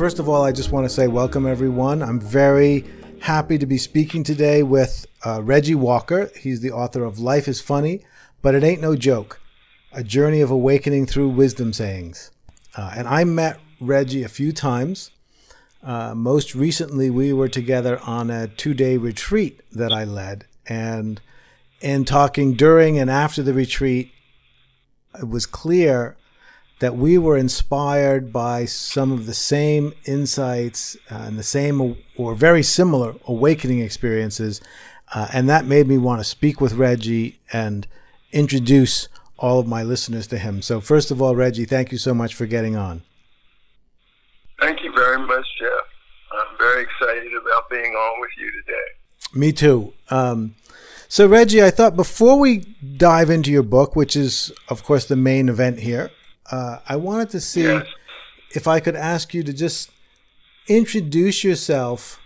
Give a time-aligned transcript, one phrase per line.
[0.00, 2.02] first of all, I just want to say welcome, everyone.
[2.02, 2.86] I'm very
[3.20, 6.30] happy to be speaking today with uh, Reggie Walker.
[6.40, 8.02] He's the author of Life is Funny,
[8.40, 9.42] but It Ain't No Joke
[9.92, 12.30] A Journey of Awakening Through Wisdom Sayings.
[12.74, 15.10] Uh, and I met Reggie a few times.
[15.82, 20.46] Uh, most recently, we were together on a two day retreat that I led.
[20.66, 21.20] And
[21.82, 24.12] in talking during and after the retreat,
[25.18, 26.16] it was clear
[26.80, 32.34] that we were inspired by some of the same insights uh, and the same or
[32.34, 34.60] very similar awakening experiences.
[35.14, 37.86] Uh, and that made me want to speak with Reggie and
[38.32, 39.08] introduce
[39.38, 40.62] all of my listeners to him.
[40.62, 43.02] So, first of all, Reggie, thank you so much for getting on.
[44.58, 45.70] Thank you very much, Jeff.
[46.32, 49.38] I'm very excited about being on with you today.
[49.38, 49.92] Me too.
[50.10, 50.54] Um,
[51.08, 52.58] so, Reggie, I thought before we
[52.96, 56.10] dive into your book, which is, of course, the main event here,
[56.50, 57.86] uh, I wanted to see yes.
[58.54, 59.90] if I could ask you to just
[60.68, 62.20] introduce yourself,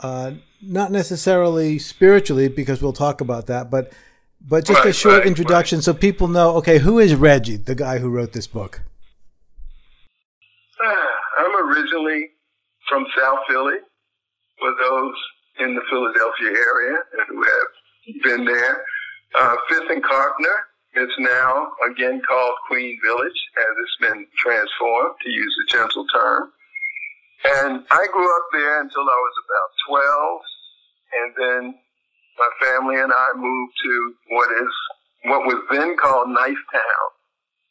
[0.00, 3.92] uh, not necessarily spiritually, because we'll talk about that, but
[4.40, 5.84] but just right, a short right, introduction right.
[5.84, 6.56] so people know.
[6.56, 8.82] Okay, who is Reggie, the guy who wrote this book?
[10.84, 10.94] Uh,
[11.38, 12.30] I'm originally
[12.88, 13.78] from South Philly.
[14.58, 15.14] For those
[15.60, 18.82] in the Philadelphia area and who have been there,
[19.38, 20.67] uh, Fifth and Carpenter
[20.98, 26.50] it's now again called Queen Village, as it's been transformed, to use a gentle term.
[27.44, 30.40] And I grew up there until I was about 12,
[31.14, 31.74] and then
[32.38, 34.72] my family and I moved to what is
[35.24, 37.08] what was then called Nice Town,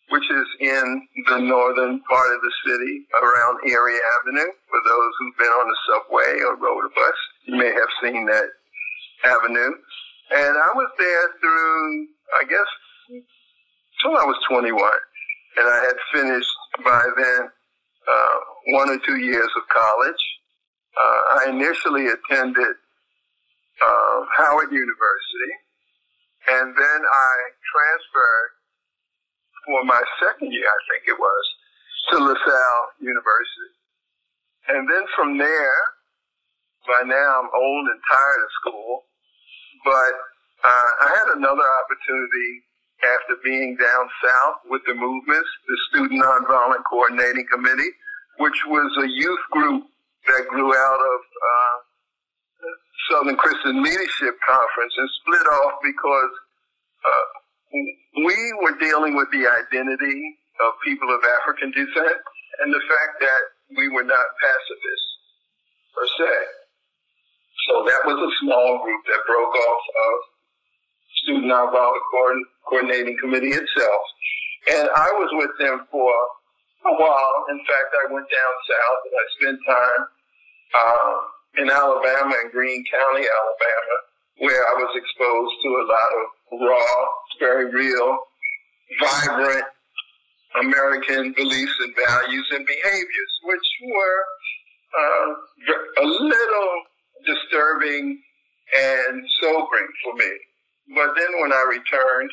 [0.10, 4.52] which is in the northern part of the city around Erie Avenue.
[4.70, 8.26] For those who've been on the subway or rode a bus, you may have seen
[8.28, 8.48] that
[9.24, 9.72] avenue.
[10.32, 12.68] And I was there through, I guess,
[13.98, 14.74] until I was 21.
[15.58, 17.50] And I had finished by then
[18.08, 18.38] uh,
[18.78, 20.24] one or two years of college.
[20.98, 22.76] Uh, I initially attended
[23.82, 25.54] uh, Howard University,
[26.48, 27.34] and then I
[27.74, 28.52] transferred
[29.66, 31.46] for my second year, I think it was,
[32.12, 33.74] to LaSalle University.
[34.70, 35.80] And then from there,
[36.88, 39.04] by now I'm old and tired of school,
[39.84, 40.14] but
[40.64, 42.67] uh, I had another opportunity
[43.04, 47.94] after being down south with the movements, the Student Nonviolent Coordinating Committee,
[48.40, 49.84] which was a youth group
[50.28, 51.76] that grew out of uh,
[53.12, 56.34] Southern Christian Leadership Conference and split off because
[57.06, 57.26] uh,
[58.26, 60.20] we were dealing with the identity
[60.60, 62.18] of people of African descent
[62.60, 63.42] and the fact that
[63.78, 65.12] we were not pacifists
[65.94, 66.34] per se.
[67.70, 70.16] So that was a small group that broke off of
[71.28, 72.08] Student Nonviolent
[72.64, 74.04] Coordinating Committee itself.
[74.72, 76.14] And I was with them for
[76.88, 77.38] a while.
[77.52, 80.04] In fact, I went down south and I spent time
[80.72, 81.16] uh,
[81.64, 83.96] in Alabama, in Greene County, Alabama,
[84.40, 86.26] where I was exposed to a lot of
[86.64, 86.96] raw,
[87.40, 88.20] very real,
[89.04, 89.66] vibrant
[90.64, 94.24] American beliefs and values and behaviors, which were
[94.96, 96.74] uh, a little
[97.26, 98.22] disturbing
[98.80, 100.32] and sobering for me.
[100.96, 102.32] But then when I returned,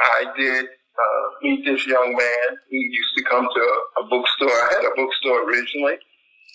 [0.00, 4.52] I did uh, meet this young man who used to come to a, a bookstore.
[4.52, 5.96] I had a bookstore originally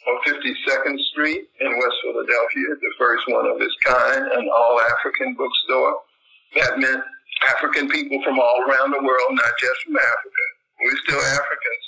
[0.06, 5.34] on 52nd Street in West Philadelphia, the first one of its kind, an all African
[5.34, 5.98] bookstore.
[6.62, 7.02] That meant
[7.50, 10.46] African people from all around the world, not just from Africa.
[10.86, 11.86] We're still Africans.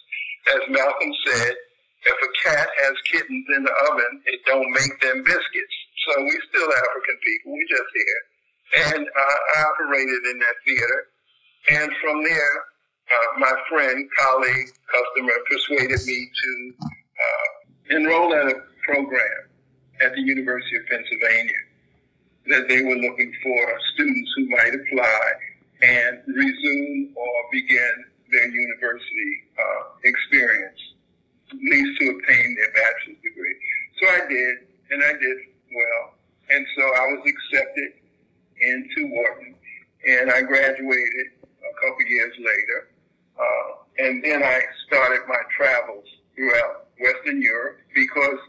[0.49, 1.53] As Malcolm said,
[2.09, 5.77] if a cat has kittens in the oven, it don't make them biscuits.
[6.07, 7.53] So we're still African people.
[7.53, 8.21] We just here
[8.75, 11.07] and uh, I operated in that theater.
[11.69, 12.55] And from there,
[13.07, 18.55] uh, my friend, colleague, customer persuaded me to uh, enroll in a
[18.85, 19.47] program
[20.01, 21.61] at the University of Pennsylvania
[22.47, 25.23] that they were looking for students who might apply
[25.81, 30.79] and resume or begin their university uh, experience,
[31.51, 33.55] at least to obtain their bachelor's degree.
[34.01, 34.55] So I did,
[34.91, 35.37] and I did
[35.71, 36.13] well.
[36.49, 37.91] And so I was accepted
[38.61, 39.55] into Wharton,
[40.07, 42.89] and I graduated a couple years later.
[43.37, 43.69] Uh,
[43.99, 46.05] and then I started my travels
[46.35, 48.39] throughout Western Europe because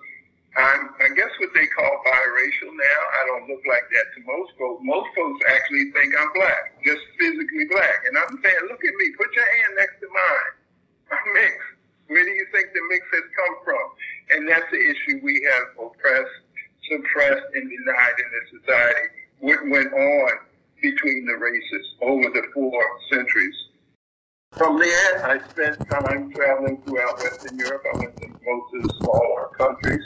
[0.57, 3.01] I'm, I guess what they call biracial now.
[3.15, 4.81] I don't look like that to most folks.
[4.85, 8.05] Most folks actually think I'm black, just physically black.
[8.09, 10.53] And I'm saying, look at me, put your hand next to mine.
[11.17, 11.73] I'm mixed.
[12.09, 13.87] Where do you think the mix has come from?
[14.33, 16.41] And that's the issue we have oppressed,
[16.89, 20.31] suppressed, and denied in this society what went on
[20.83, 23.55] between the races over the four centuries.
[24.57, 27.83] from there, I spent time traveling throughout Western Europe.
[27.95, 30.05] I went to most of the smaller countries.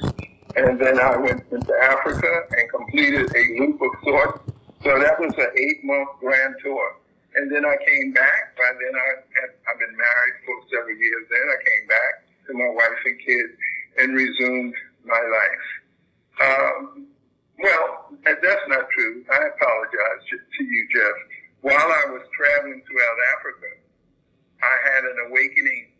[0.56, 4.40] And then I went into Africa and completed a loop of sorts.
[4.84, 6.96] So that was an eight month grand tour.
[7.34, 8.56] And then I came back.
[8.56, 9.08] By then I
[9.40, 11.46] had, I've been married for several years then.
[11.48, 12.12] I came back
[12.48, 13.52] to my wife and kids
[13.98, 14.74] and resumed
[15.04, 15.66] my life.
[16.42, 17.06] Um,
[17.62, 19.24] well, that's not true.
[19.30, 21.16] I apologize to you, Jeff.
[21.62, 23.70] While I was traveling throughout Africa,
[24.62, 25.90] I had an awakening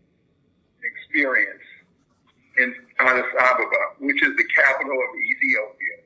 [0.83, 1.63] experience
[2.59, 5.97] in Addis Ababa, which is the capital of Ethiopia.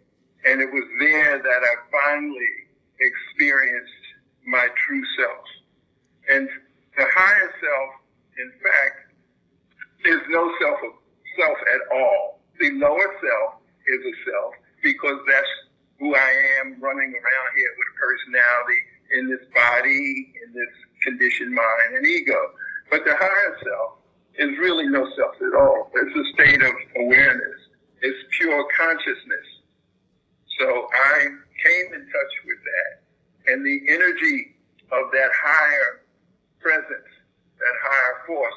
[0.44, 2.55] And it was there that I finally
[3.00, 3.93] experienced
[4.47, 5.44] my true self.
[6.29, 6.49] And
[6.97, 7.91] the higher self,
[8.38, 9.12] in fact,
[10.05, 10.79] is no self
[11.41, 12.41] self at all.
[12.61, 14.55] The lower self is a self
[14.87, 15.55] because that's
[15.99, 16.31] who I
[16.62, 18.81] am running around here with a personality
[19.19, 22.38] in this body, in this conditioned mind and ego.
[22.91, 23.99] But the higher self
[24.38, 25.91] is really no self at all.
[25.93, 26.73] It's a state of
[27.03, 27.59] awareness.
[28.00, 29.49] It's pure consciousness.
[30.61, 31.27] So I
[31.65, 34.55] came in touch with that and the energy
[34.93, 36.03] of that higher
[36.61, 37.11] presence,
[37.59, 38.55] that higher force,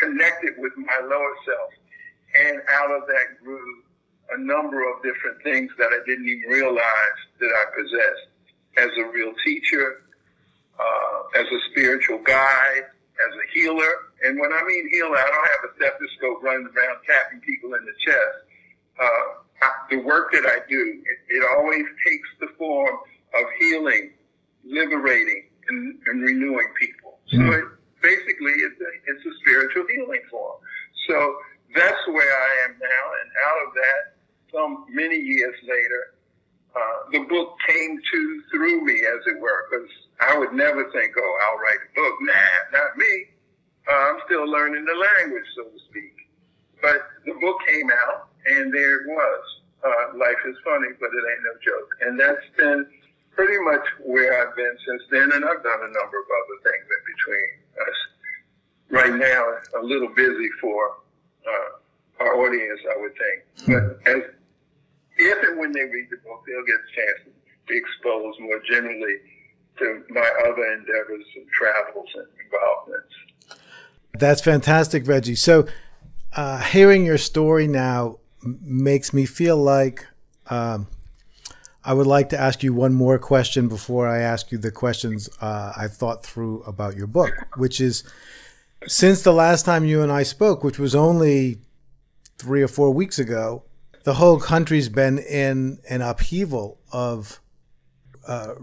[0.00, 1.70] connected with my lower self.
[2.34, 3.85] And out of that grew
[4.34, 8.26] a number of different things that I didn't even realize that I possessed
[8.78, 10.02] as a real teacher,
[10.78, 12.84] uh, as a spiritual guide,
[13.16, 13.92] as a healer.
[14.24, 17.84] And when I mean healer, I don't have a stethoscope running around tapping people in
[17.84, 18.38] the chest.
[19.00, 19.26] Uh,
[19.62, 22.96] I, the work that I do, it, it always takes the form
[23.34, 24.12] of healing,
[24.64, 27.18] liberating, and, and renewing people.
[27.28, 27.58] So mm.
[27.58, 27.64] it,
[28.02, 30.56] basically, it's a, it's a spiritual healing form.
[31.08, 31.36] So
[31.74, 34.15] that's where I am now, and out of that,
[34.56, 36.14] some many years later,
[36.74, 39.88] uh, the book came to through me, as it were, because
[40.20, 42.14] I would never think, oh, I'll write a book.
[42.22, 43.26] Nah, not me.
[43.88, 46.14] Uh, I'm still learning the language, so to speak.
[46.82, 49.42] But the book came out, and there it was.
[49.84, 51.88] Uh, Life is funny, but it ain't no joke.
[52.02, 52.86] And that's been
[53.32, 56.86] pretty much where I've been since then, and I've done a number of other things
[56.88, 57.50] in between.
[57.86, 57.98] Us.
[58.88, 60.96] Right now, a little busy for
[61.46, 63.68] uh, our audience, I would think.
[63.68, 64.22] But as
[65.16, 67.30] if and when they read the book, they'll get a chance to
[67.68, 69.16] be exposed more generally
[69.78, 73.62] to my other endeavors and travels and involvements.
[74.18, 75.34] That's fantastic, Reggie.
[75.34, 75.66] So,
[76.34, 80.06] uh, hearing your story now makes me feel like
[80.48, 80.86] um,
[81.84, 85.28] I would like to ask you one more question before I ask you the questions
[85.40, 88.04] uh, I've thought through about your book, which is
[88.86, 91.58] since the last time you and I spoke, which was only
[92.38, 93.62] three or four weeks ago,
[94.06, 97.40] the whole country's been in an upheaval of
[98.28, 98.54] uh,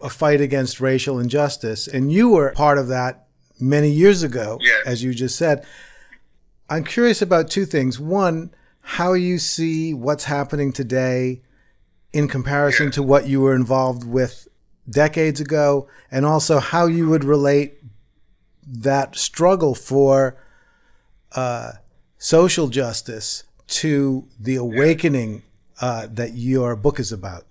[0.00, 1.88] a fight against racial injustice.
[1.88, 3.26] And you were part of that
[3.58, 4.86] many years ago, yes.
[4.86, 5.66] as you just said.
[6.70, 7.98] I'm curious about two things.
[7.98, 11.42] One, how you see what's happening today
[12.12, 12.92] in comparison yeah.
[12.92, 14.46] to what you were involved with
[14.88, 17.82] decades ago, and also how you would relate
[18.64, 20.36] that struggle for
[21.32, 21.72] uh,
[22.16, 25.42] social justice to the awakening
[25.80, 27.44] uh, that your book is about?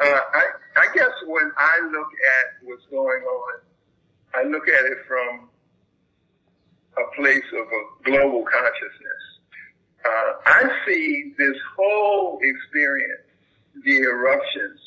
[0.00, 0.44] Uh, I,
[0.76, 3.60] I guess when I look at what's going on,
[4.34, 5.48] I look at it from
[6.98, 9.36] a place of a global consciousness
[10.06, 13.22] uh, I see this whole experience,
[13.84, 14.80] the eruptions,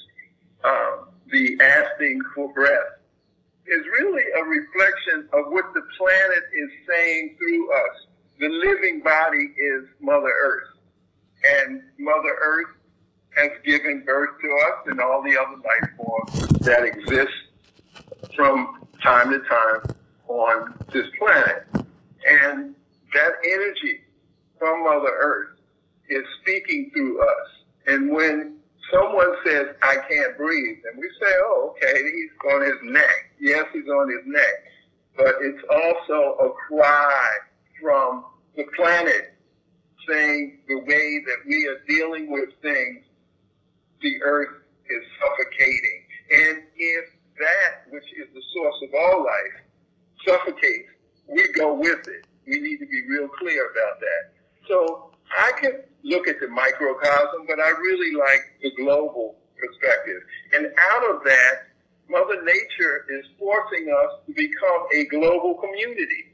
[0.64, 3.00] um, the asking for breath,
[3.68, 7.98] is really a reflection of what the planet is saying through us.
[8.40, 10.70] The living body is Mother Earth,
[11.44, 12.70] and Mother Earth
[13.36, 17.34] has given birth to us and all the other life forms that exist
[18.38, 19.94] from time to time
[20.30, 21.68] on this planet.
[22.26, 22.76] And
[23.14, 24.00] that energy
[24.58, 25.58] from Mother Earth
[26.10, 27.50] is speaking through us.
[27.88, 28.56] And when
[28.94, 33.32] someone says, I can't breathe, and we say, oh, okay, he's on his neck.
[33.38, 34.64] Yes, he's on his neck.
[35.18, 37.28] But it's also a cry
[37.82, 39.34] from the planet
[40.08, 43.04] saying the way that we are dealing with things,
[44.02, 46.04] the earth is suffocating.
[46.32, 47.06] And if
[47.40, 49.64] that, which is the source of all life,
[50.26, 50.90] suffocates,
[51.28, 52.26] we go with it.
[52.48, 54.34] We need to be real clear about that.
[54.68, 60.22] So I can look at the microcosm, but I really like the global perspective.
[60.54, 61.70] And out of that,
[62.10, 66.29] Mother Nature is forcing us to become a global community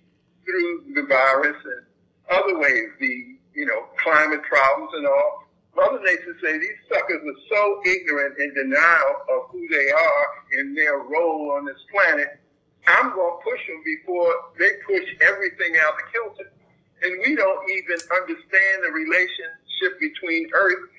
[0.46, 1.86] through the virus and
[2.32, 5.44] other ways, the, you know, climate problems and all.
[5.76, 10.78] Mother Nature say these suckers are so ignorant in denial of who they are and
[10.78, 12.40] their role on this planet.
[12.88, 16.52] I'm going to push them before they push everything out the kilter.
[17.04, 20.90] And we don't even understand the relationship between Earth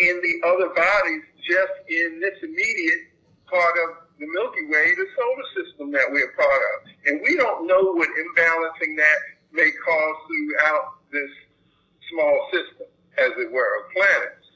[0.00, 3.14] and the other bodies just in this immediate
[3.46, 6.88] part of the Milky Way, the solar system that we're part of.
[7.06, 9.18] And we don't know what imbalancing that
[9.52, 11.30] may cause throughout this
[12.10, 12.86] small system,
[13.18, 14.46] as it were, of planets.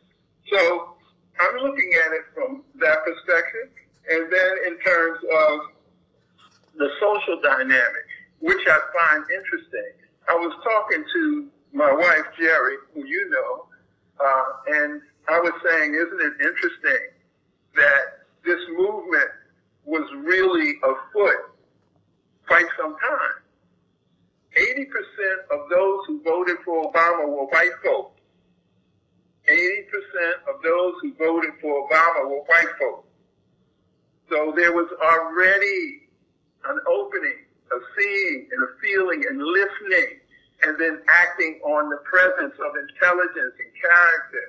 [0.53, 0.95] So
[1.41, 3.71] I'm looking at it from that perspective.
[4.09, 5.61] And then in terms of
[6.77, 8.07] the social dynamic,
[8.41, 9.93] which I find interesting,
[10.29, 13.67] I was talking to my wife, Jerry, who you know,
[14.25, 17.07] uh, and I was saying, isn't it interesting
[17.77, 19.31] that this movement
[19.85, 21.55] was really afoot
[22.47, 23.41] quite some time?
[24.57, 24.87] 80%
[25.53, 28.21] of those who voted for Obama were white folks.
[29.49, 29.55] 80%
[30.49, 33.09] of those who voted for Obama were white folks.
[34.29, 36.09] So there was already
[36.69, 40.21] an opening of seeing and a feeling and listening
[40.63, 44.45] and then acting on the presence of intelligence and character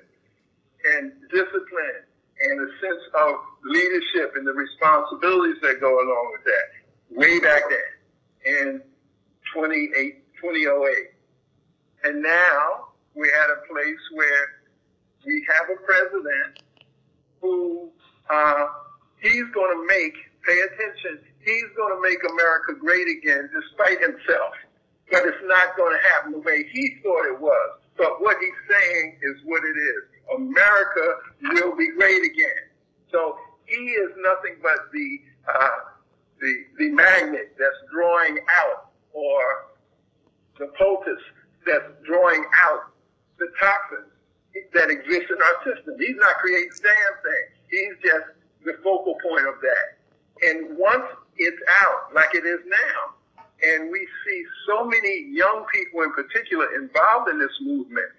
[0.95, 2.03] and discipline
[2.43, 7.63] and a sense of leadership and the responsibilities that go along with that way back
[7.69, 8.81] then in
[9.53, 10.93] 28, 2008.
[12.03, 14.62] And now we're at a place where
[15.25, 16.63] we have a president
[17.41, 17.89] who
[18.29, 18.65] uh,
[19.21, 20.13] he's going to make,
[20.48, 24.53] pay attention, he's going to make America great again despite himself.
[25.12, 27.79] But it's not going to happen the way he thought it was.
[27.98, 30.11] But what he's saying is what it is.
[30.35, 32.69] America will be great again.
[33.11, 35.69] So he is nothing but the uh,
[36.39, 39.41] the the magnet that's drawing out, or
[40.59, 41.23] the poultice
[41.65, 42.91] that's drawing out
[43.39, 44.11] the toxins
[44.73, 45.95] that exist in our system.
[46.00, 47.45] He's not creating damn thing.
[47.69, 48.27] He's just
[48.65, 49.97] the focal point of that.
[50.41, 51.05] And once
[51.38, 56.65] it's out, like it is now, and we see so many young people in particular
[56.75, 58.09] involved in this movement,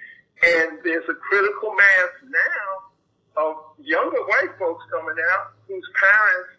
[0.42, 6.50] and there's a critical mass now of younger white folks coming out whose parents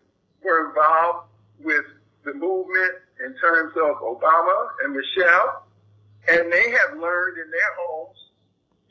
[0.43, 1.27] were involved
[1.63, 1.85] with
[2.25, 2.93] the movement
[3.25, 5.65] in terms of Obama and Michelle,
[6.27, 8.17] and they have learned in their homes,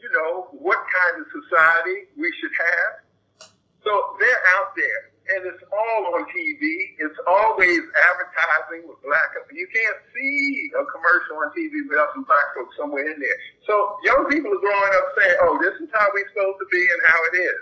[0.00, 3.50] you know, what kind of society we should have.
[3.84, 6.60] So they're out there and it's all on TV.
[7.00, 9.32] It's always advertising with black.
[9.52, 13.38] You can't see a commercial on TV without some black folks somewhere in there.
[13.66, 16.82] So young people are growing up saying, "Oh, this is how we're supposed to be
[16.84, 17.60] and how it is."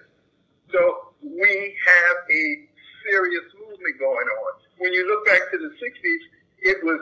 [0.73, 0.81] So
[1.23, 2.43] we have a
[3.07, 4.53] serious movement going on.
[4.79, 6.23] When you look back to the '60s,
[6.63, 7.01] it was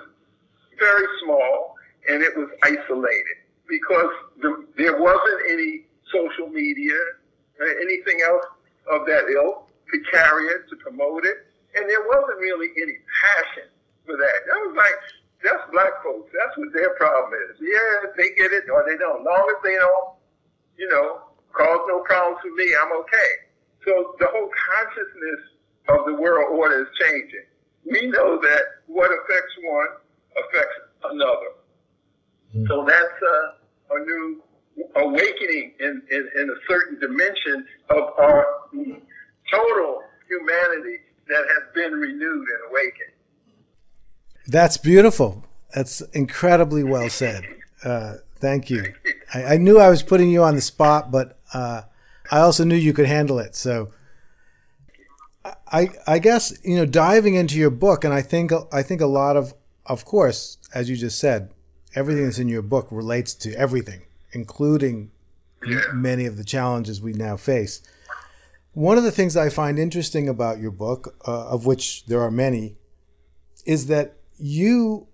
[0.79, 1.75] very small
[2.09, 6.97] and it was isolated because the, there wasn't any social media,
[7.83, 8.47] anything else
[8.91, 11.47] of that ilk to carry it, to promote it.
[11.77, 13.69] And there wasn't really any passion
[14.05, 14.39] for that.
[14.47, 14.97] That was like,
[15.45, 16.31] that's black folks.
[16.35, 17.57] That's what their problem is.
[17.61, 19.21] Yeah, they get it or they don't.
[19.21, 20.19] As long as they don't,
[20.77, 23.31] you know, cause no problems for me, I'm okay.
[23.87, 25.43] So the whole consciousness
[25.89, 27.47] of the world order is changing.
[27.85, 29.89] We know that what affects one
[30.37, 31.53] affects another.
[32.55, 32.67] Mm-hmm.
[32.69, 34.43] So that's a, a new
[34.97, 38.47] awakening in, in, in a certain dimension of our
[39.51, 43.13] total humanity that has been renewed and awakened.
[44.47, 45.45] That's beautiful.
[45.75, 47.45] That's incredibly well said.
[47.85, 48.95] Uh, thank you.
[49.35, 51.83] I, I, knew I was putting you on the spot, but uh,
[52.31, 53.55] I also knew you could handle it.
[53.55, 53.93] So,
[55.71, 59.07] I I guess you know diving into your book, and I think I think a
[59.07, 59.55] lot of,
[59.87, 61.51] of course, as you just said,
[61.95, 64.03] everything that's in your book relates to everything,
[64.33, 65.11] including
[65.67, 65.81] yeah.
[65.93, 67.83] many of the challenges we now face.
[68.79, 72.31] One of the things I find interesting about your book, uh, of which there are
[72.31, 72.77] many,
[73.67, 75.09] is that you,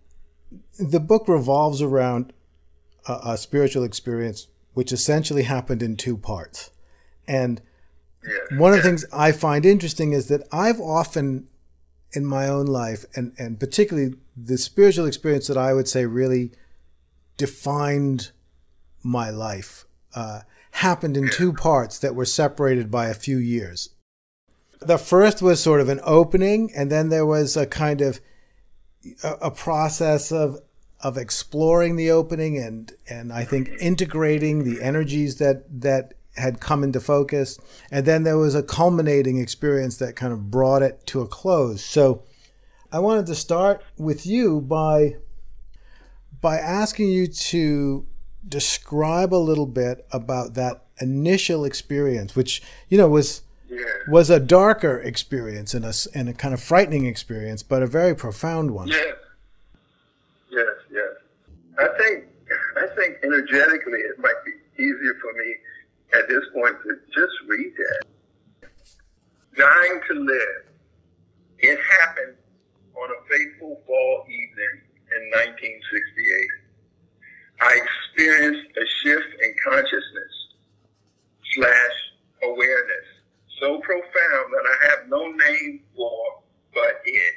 [0.78, 2.35] the book revolves around
[3.09, 6.73] a, a spiritual experience which essentially happened in two parts.
[7.26, 7.62] And
[8.50, 11.49] one of the things I find interesting is that I've often
[12.12, 16.52] in my own life, and, and particularly the spiritual experience that I would say really
[17.38, 18.30] defined
[19.02, 20.40] my life, uh,
[20.75, 23.90] happened in two parts that were separated by a few years.
[24.81, 28.21] The first was sort of an opening, and then there was a kind of
[29.23, 30.61] a, process of
[31.00, 36.83] of exploring the opening and and I think integrating the energies that that had come
[36.83, 37.59] into focus,
[37.93, 41.85] and then there was a culminating experience that kind of brought it to a close.
[41.85, 42.25] So,
[42.90, 45.16] I wanted to start with you by
[46.40, 48.07] by asking you to
[48.48, 53.84] describe a little bit about that initial experience, which you know was Yeah.
[54.08, 58.14] was a darker experience and a and a kind of frightening experience, but a very
[58.14, 58.88] profound one.
[58.88, 59.16] Yes.
[60.50, 61.12] Yes, yes.
[61.78, 62.24] I think
[62.76, 65.54] I think energetically it might be easier for me
[66.14, 68.68] at this point to just read that.
[69.56, 70.64] Dying to live.
[71.60, 72.36] It happened
[72.94, 74.82] on a fateful fall evening
[75.16, 76.48] in 1968.
[77.60, 80.34] I experienced a shift in consciousness
[81.54, 81.96] slash
[82.42, 83.06] awareness
[83.60, 86.42] so profound that I have no name for
[86.75, 87.34] but it,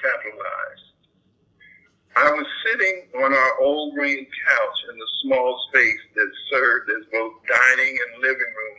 [0.00, 0.86] capitalized.
[2.16, 7.04] I was sitting on our old green couch in the small space that served as
[7.10, 8.78] both dining and living room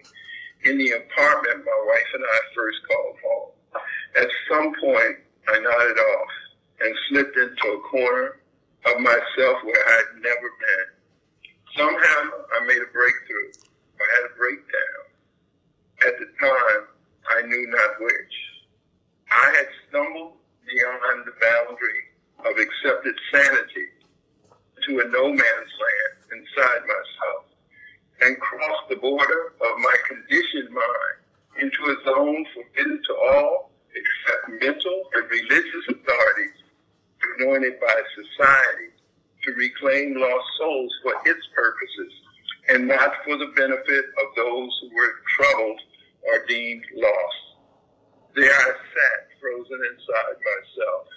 [0.64, 3.82] in the apartment my wife and I first called home.
[4.16, 5.18] At some point,
[5.50, 6.30] I nodded off
[6.80, 8.38] and slipped into a corner
[8.86, 10.88] of myself where I'd never been.
[11.76, 12.22] Somehow,
[12.56, 13.52] I made a breakthrough.
[14.00, 15.02] I had a breakdown.
[16.08, 16.82] At the time,
[17.36, 18.36] I knew not which.
[19.32, 20.34] I had stumbled
[20.66, 22.02] beyond the boundary
[22.46, 23.88] of accepted sanity
[24.88, 27.46] to a no man's land inside myself
[28.22, 31.18] and crossed the border of my conditioned mind
[31.62, 36.60] into a zone forbidden to all except mental and religious authorities
[37.40, 38.92] anointed by society
[39.44, 42.14] to reclaim lost souls for its purposes
[42.70, 45.80] and not for the benefit of those who were troubled
[46.28, 47.42] or deemed lost.
[48.36, 51.08] There I sat, frozen inside myself,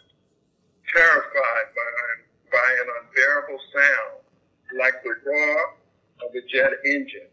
[0.92, 5.75] terrified by, by an unbearable sound, like the roar
[6.25, 7.30] of a jet engine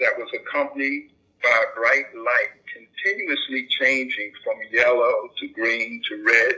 [0.00, 1.10] that was accompanied
[1.42, 6.54] by a bright light continuously changing from yellow to green to red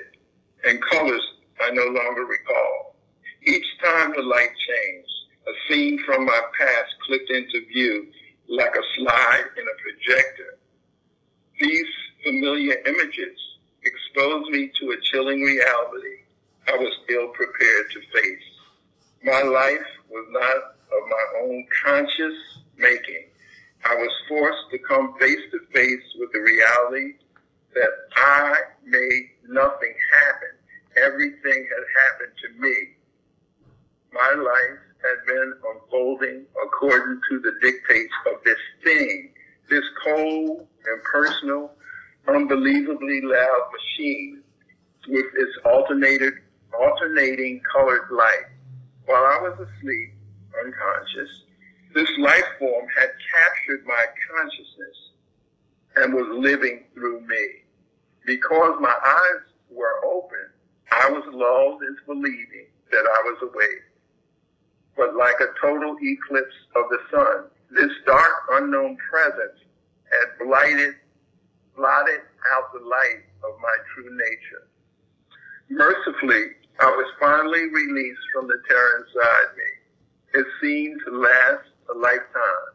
[0.65, 1.23] and colors
[1.61, 2.97] I no longer recall.
[3.43, 3.67] Each
[4.19, 5.11] the light changed,
[5.47, 8.09] a scene from my past clicked into view
[8.49, 10.59] like a slide in a projector.
[11.61, 11.87] These
[12.25, 13.39] familiar images
[13.85, 16.27] exposed me to a chilling reality
[16.67, 18.43] I was ill prepared to face.
[19.23, 22.35] My life was not of my own conscious
[22.77, 23.25] making.
[23.85, 27.15] I was forced to come face to face with the reality
[27.75, 28.55] that I
[28.85, 30.59] made nothing happen.
[30.97, 32.98] Everything had happened to me.
[34.13, 39.31] My life had been unfolding according to the dictates of this thing,
[39.69, 41.73] this cold, impersonal,
[42.27, 44.43] unbelievably loud machine
[45.09, 46.35] with its alternated,
[46.79, 48.47] alternating colored light.
[49.07, 50.15] While I was asleep,
[50.65, 51.45] unconscious,
[51.95, 54.97] this life form had captured my consciousness
[55.97, 57.47] and was living through me.
[58.27, 60.51] Because my eyes were open,
[60.93, 63.88] I was lulled into believing that I was awake.
[64.99, 69.63] But like a total eclipse of the sun, this dark unknown presence
[70.11, 70.95] had blighted,
[71.77, 72.21] blotted
[72.53, 74.67] out the light of my true nature.
[75.71, 80.41] Mercifully, I was finally released from the terror inside me.
[80.41, 82.75] It seemed to last a lifetime,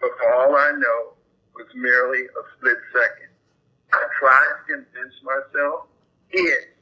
[0.00, 1.12] but for all I know,
[1.56, 3.34] was merely a split second.
[3.92, 5.90] I tried to convince myself
[6.30, 6.76] it,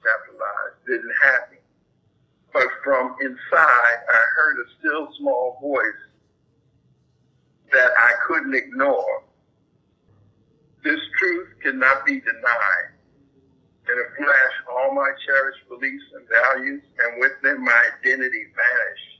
[0.00, 1.61] capitalized, didn't happen.
[2.52, 6.02] But from inside, I heard a still small voice
[7.72, 9.24] that I couldn't ignore.
[10.84, 12.92] This truth cannot be denied.
[13.88, 19.12] In a flash, all my cherished beliefs and values, and with them my identity vanished.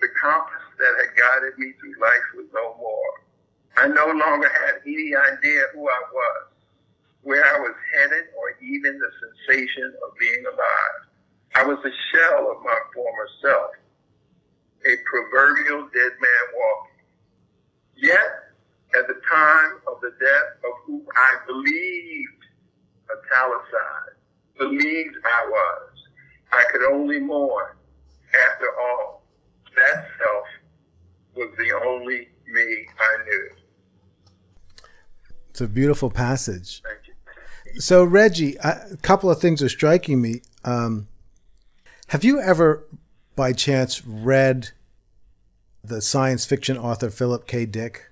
[0.00, 3.12] The compass that had guided me through life was no more.
[3.76, 6.46] I no longer had any idea who I was,
[7.22, 11.11] where I was headed, or even the sensation of being alive.
[11.54, 13.70] I was a shell of my former self,
[14.86, 16.92] a proverbial dead man walking.
[17.96, 18.42] Yet,
[18.98, 22.44] at the time of the death of who I believed,
[23.10, 24.18] italicized,
[24.58, 25.90] believed I was,
[26.52, 27.76] I could only mourn.
[28.34, 29.22] After all,
[29.76, 30.46] that self
[31.36, 33.50] was the only me I knew.
[35.50, 36.82] It's a beautiful passage.
[36.82, 37.80] Thank you.
[37.80, 40.42] So, Reggie, a a couple of things are striking me.
[40.64, 41.08] Um,
[42.08, 42.86] have you ever,
[43.36, 44.70] by chance, read
[45.82, 47.66] the science fiction author Philip K.
[47.66, 48.10] Dick?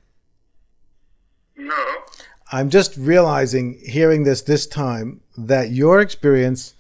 [1.57, 1.75] No.
[2.53, 6.75] I'm just realizing, hearing this this time, that your experience,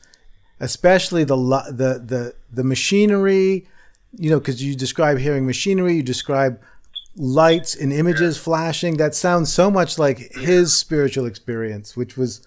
[0.58, 3.68] especially the the the the machinery,
[4.12, 6.60] you know, because you describe hearing machinery, you describe
[7.16, 8.96] lights and images flashing.
[8.96, 12.40] That sounds so much like his spiritual experience, which was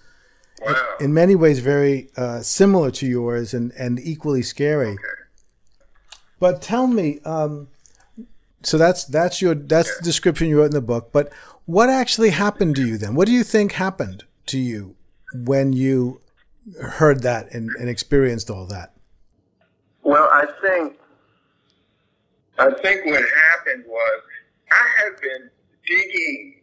[0.66, 0.96] Wow.
[1.00, 4.90] in many ways very uh, similar to yours and, and equally scary.
[4.90, 5.04] Okay.
[6.40, 7.68] But tell me, um,
[8.64, 9.96] So that's that's your that's yeah.
[10.00, 11.12] the description you wrote in the book.
[11.12, 11.32] But
[11.66, 13.14] what actually happened to you then?
[13.16, 14.96] What do you think happened to you
[15.34, 16.22] when you
[16.82, 18.94] heard that and, and experienced all that?
[20.02, 20.98] Well, I think
[22.58, 24.22] I think what happened was
[24.72, 25.50] I had been
[25.86, 26.62] digging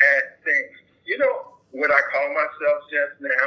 [0.00, 0.76] at things.
[1.04, 1.34] You know
[1.72, 3.46] what I call myself just now?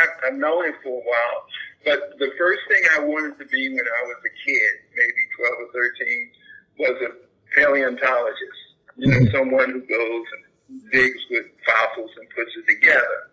[0.00, 1.40] I, I've known it for a while,
[1.84, 5.54] but the first thing I wanted to be when I was a kid, maybe 12
[5.60, 6.30] or 13,
[6.78, 8.60] was a paleontologist.
[8.96, 9.36] You know, mm-hmm.
[9.36, 13.30] someone who goes and digs with fossils and puts it together,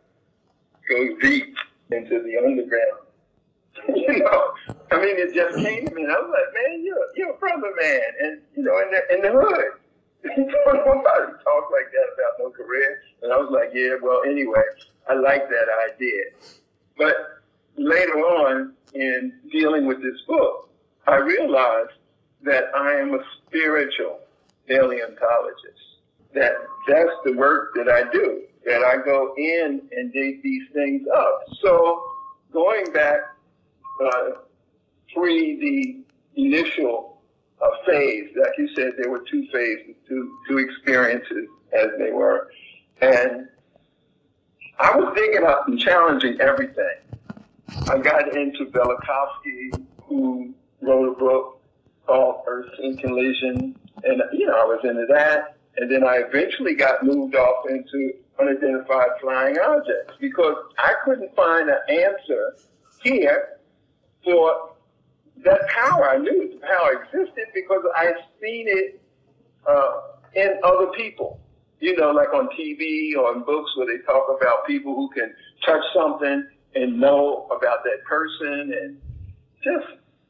[0.90, 1.56] goes deep
[1.92, 3.08] into the underground.
[3.96, 4.54] you know,
[4.92, 7.72] I mean, it just came to me, I was like, man, you're you're a brother
[7.80, 9.80] man, and you know, in the in the hood.
[10.24, 13.00] Nobody talks like that about no career.
[13.22, 14.64] And I was like, yeah, well, anyway,
[15.10, 16.24] I like that idea.
[16.98, 17.16] But
[17.78, 20.70] later on, in dealing with this book,
[21.06, 21.92] I realized
[22.44, 24.20] that I am a spiritual
[24.68, 25.84] paleontologist.
[26.34, 26.54] That
[26.88, 28.42] that's the work that I do.
[28.66, 31.44] That I go in and dig these things up.
[31.62, 32.04] So
[32.52, 33.20] going back
[34.04, 34.30] uh,
[35.16, 36.04] pre
[36.36, 37.17] the initial
[37.62, 42.50] uh, phase, like you said, there were two phases, two two experiences as they were,
[43.02, 43.48] and
[44.80, 45.18] I was
[45.48, 46.98] up and challenging everything.
[47.90, 51.62] I got into Velikovsky, who wrote a book
[52.06, 55.58] called Earth in Collision, and you know I was into that.
[55.80, 61.70] And then I eventually got moved off into unidentified flying objects because I couldn't find
[61.70, 62.56] an answer
[63.04, 63.60] here
[64.24, 64.72] for
[65.44, 66.10] that power.
[66.10, 69.02] I knew the power existed because I seen it
[69.68, 70.02] uh,
[70.36, 71.40] in other people.
[71.80, 75.34] You know, like on TV or in books where they talk about people who can
[75.64, 78.98] touch something and know about that person and
[79.64, 79.86] just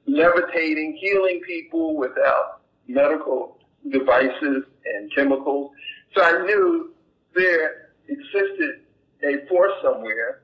[0.07, 3.57] levitating, healing people without medical
[3.89, 5.71] devices and chemicals.
[6.15, 6.93] So I knew
[7.33, 8.81] there existed
[9.23, 10.41] a force somewhere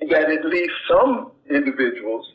[0.00, 2.26] that at least some individuals,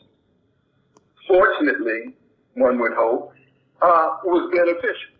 [1.30, 2.14] fortunately,
[2.54, 3.32] one would hope,
[3.80, 5.14] uh, was beneficial,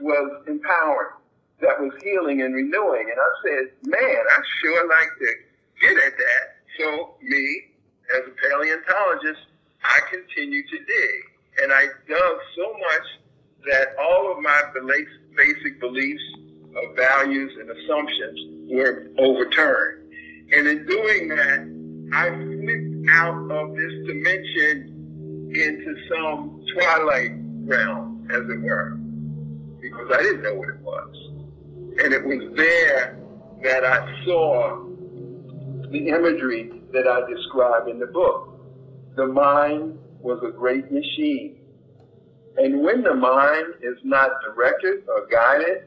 [0.00, 1.16] was empowering,
[1.60, 3.08] that was healing and renewing.
[3.08, 5.32] And I said, man, I sure like to
[5.80, 6.44] get at that.
[6.78, 7.62] So me,
[8.14, 9.40] as a paleontologist,
[9.84, 11.62] I continue to dig.
[11.62, 13.06] And I dug so much
[13.70, 14.62] that all of my
[15.36, 16.22] basic beliefs
[16.76, 20.12] of values and assumptions were overturned.
[20.52, 21.60] And in doing that,
[22.12, 24.91] I flipped out of this dimension
[25.54, 27.32] into some twilight
[27.64, 28.96] realm, as it were,
[29.80, 31.16] because I didn't know what it was.
[32.02, 33.18] And it was there
[33.62, 34.84] that I saw
[35.90, 38.48] the imagery that I describe in the book.
[39.14, 41.58] The mind was a great machine.
[42.56, 45.84] And when the mind is not directed or guided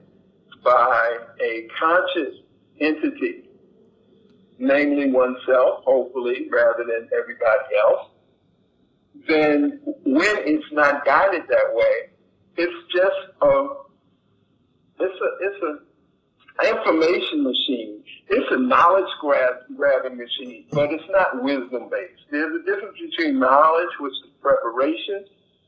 [0.63, 2.35] by a conscious
[2.79, 3.49] entity,
[4.57, 8.09] namely oneself, hopefully, rather than everybody else,
[9.27, 12.11] then when it's not guided that way,
[12.57, 13.67] it's just a,
[14.99, 15.85] it's a, it's a
[16.63, 18.03] information machine.
[18.29, 22.23] It's a knowledge grab, grabbing machine, but it's not wisdom based.
[22.31, 25.25] There's a difference between knowledge, which is preparation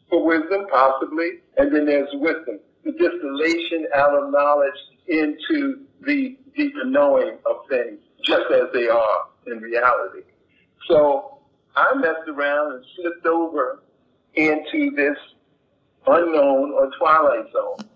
[0.10, 6.86] for wisdom, possibly, and then there's wisdom, the distillation out of knowledge into the deeper
[6.86, 10.22] knowing of things, just as they are in reality.
[10.88, 11.37] So
[11.78, 13.84] I messed around and slipped over
[14.34, 15.18] into this
[16.08, 17.88] unknown or twilight zone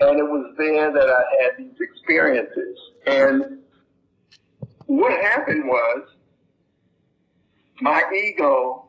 [0.00, 2.78] and it was there that I had these experiences.
[3.06, 3.58] And
[4.86, 6.08] what happened was
[7.80, 8.86] my ego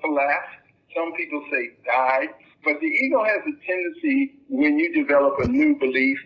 [0.00, 0.50] collapsed.
[0.94, 2.28] Some people say died.
[2.64, 6.18] But the ego has a tendency when you develop a new belief,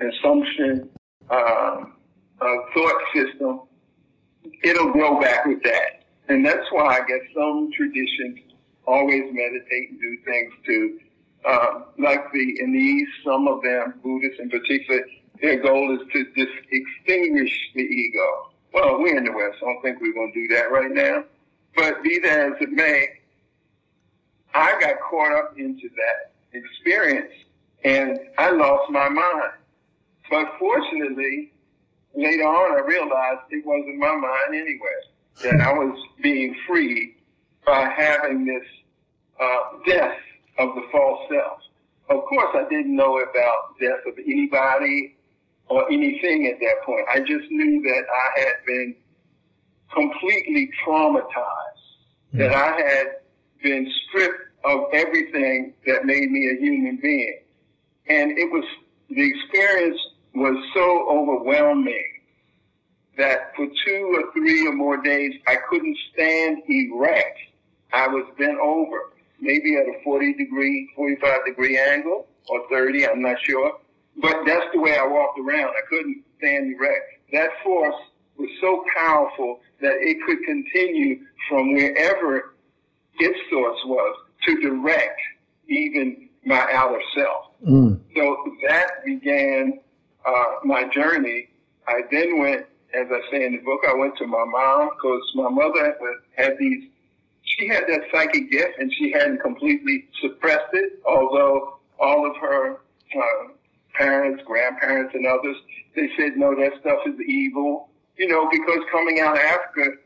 [0.00, 0.88] assumption,
[1.28, 1.96] um,
[2.40, 3.60] thought system,
[4.62, 6.04] it'll grow back with that.
[6.28, 8.38] And that's why I guess some traditions
[8.86, 11.00] always meditate and do things to
[11.46, 15.00] uh, like the in the East, some of them, Buddhists in particular,
[15.40, 18.50] their goal is to just extinguish the ego.
[18.72, 21.24] Well, we're in the West, I don't think we're going to do that right now.
[21.74, 23.06] But be that as it may,
[24.54, 27.32] I got caught up into that experience
[27.84, 29.52] and I lost my mind.
[30.28, 31.52] But fortunately,
[32.14, 34.98] later on, I realized it wasn't my mind anyway,
[35.42, 37.16] that I was being freed
[37.66, 38.66] by having this
[39.40, 40.18] uh, death
[40.58, 41.60] of the false self.
[42.08, 45.16] Of course, I didn't know about death of anybody
[45.68, 47.06] or anything at that point.
[47.08, 48.96] I just knew that I had been
[49.94, 51.86] completely traumatized,
[52.32, 53.06] that I had
[53.62, 57.40] been stripped of everything that made me a human being.
[58.08, 58.64] And it was,
[59.08, 60.00] the experience
[60.34, 62.04] was so overwhelming
[63.16, 67.38] that for two or three or more days, I couldn't stand erect.
[67.92, 73.22] I was bent over, maybe at a 40 degree, 45 degree angle or 30, I'm
[73.22, 73.78] not sure.
[74.16, 75.70] But that's the way I walked around.
[75.70, 77.04] I couldn't stand erect.
[77.32, 77.94] That force
[78.36, 82.54] was so powerful that it could continue from wherever
[83.18, 84.16] its source was
[84.46, 85.20] to direct
[85.68, 87.46] even my outer self.
[87.66, 88.00] Mm.
[88.16, 88.36] So
[88.68, 89.80] that began
[90.26, 91.48] uh, my journey.
[91.86, 95.22] I then went, as I say in the book, I went to my mom because
[95.34, 95.96] my mother
[96.36, 96.88] had these,
[97.42, 102.72] she had that psychic gift and she hadn't completely suppressed it, although all of her
[103.16, 103.48] uh,
[103.94, 105.56] parents, grandparents, and others,
[105.96, 107.88] they said, no, that stuff is evil.
[108.16, 109.96] You know, because coming out of Africa,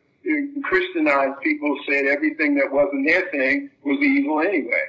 [0.62, 4.86] Christianized people said everything that wasn't their thing was evil anyway.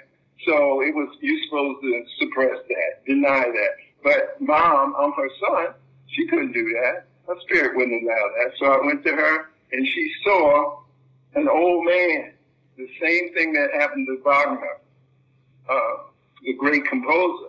[0.47, 3.71] So it was, you're supposed to suppress that, deny that.
[4.05, 5.73] But mom, I'm her son,
[6.13, 7.07] she couldn't do that.
[7.27, 8.51] Her spirit wouldn't allow that.
[8.59, 10.81] So I went to her and she saw
[11.33, 12.33] an old man,
[12.77, 14.77] the same thing that happened to Wagner,
[15.67, 15.95] uh,
[16.43, 17.47] the great composer.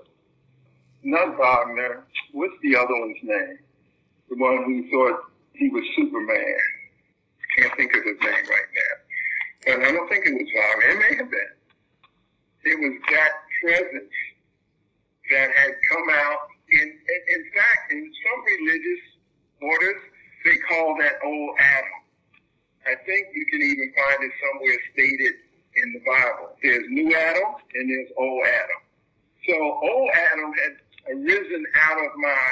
[1.03, 3.59] Not Wagner, what's the other one's name?
[4.31, 6.57] The one who thought he was Superman.
[7.59, 8.95] Can't think of his name right now.
[9.67, 10.89] But I don't think it was Wagner.
[10.89, 11.53] It may have been.
[12.65, 14.13] It was that presence
[15.31, 16.39] that had come out.
[16.69, 19.03] In, in, fact, in some religious
[19.63, 20.03] orders,
[20.45, 21.99] they call that old Adam.
[22.87, 25.35] I think you can even find it somewhere stated
[25.77, 26.55] in the Bible.
[26.63, 28.81] There's new Adam and there's old Adam.
[29.47, 30.73] So old Adam had
[31.15, 32.45] arisen out of my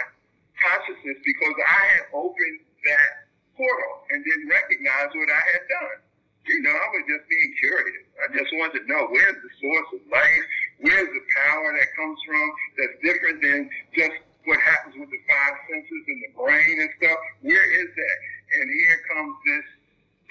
[0.62, 3.08] consciousness because I had opened that
[3.56, 5.98] portal and didn't recognize what I had done.
[6.46, 8.04] You know, I was just being curious.
[8.20, 10.46] I just wanted to know where's the source of life,
[10.84, 13.60] where's the power that comes from that's different than
[13.96, 17.16] just what happens with the five senses and the brain and stuff.
[17.40, 18.16] Where is that?
[18.60, 19.66] And here comes this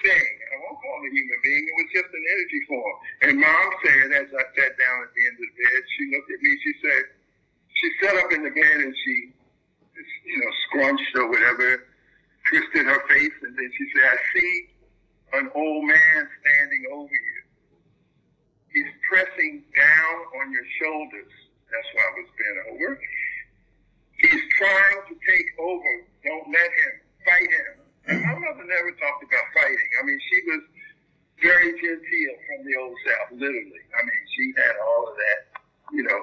[0.06, 0.30] thing.
[0.54, 1.64] I won't call it a human being.
[1.66, 2.96] It was just an energy form.
[3.26, 6.30] And mom said, as I sat down at the end of the bed, she looked
[6.30, 6.50] at me.
[6.62, 7.02] She said,
[7.74, 9.14] she sat up in the bed and she,
[10.30, 11.90] you know, scrunched or whatever
[12.48, 14.52] twisted her face, and then she said, I see
[15.32, 17.33] an old man standing over you.
[18.74, 21.30] He's pressing down on your shoulders.
[21.70, 22.98] That's why I was bent over.
[24.18, 25.92] He's trying to take over.
[26.26, 26.92] Don't let him.
[27.22, 28.20] Fight him.
[28.20, 29.90] My mother never talked about fighting.
[30.02, 30.62] I mean, she was
[31.40, 33.82] very genteel from the old South, literally.
[33.94, 36.20] I mean, she had all of that, you know,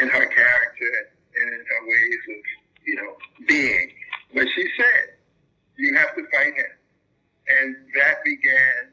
[0.00, 0.92] in her character
[1.36, 2.42] and in her ways of,
[2.86, 3.12] you know,
[3.46, 3.92] being.
[4.34, 5.20] But she said,
[5.76, 6.72] you have to fight him.
[7.48, 8.92] And that began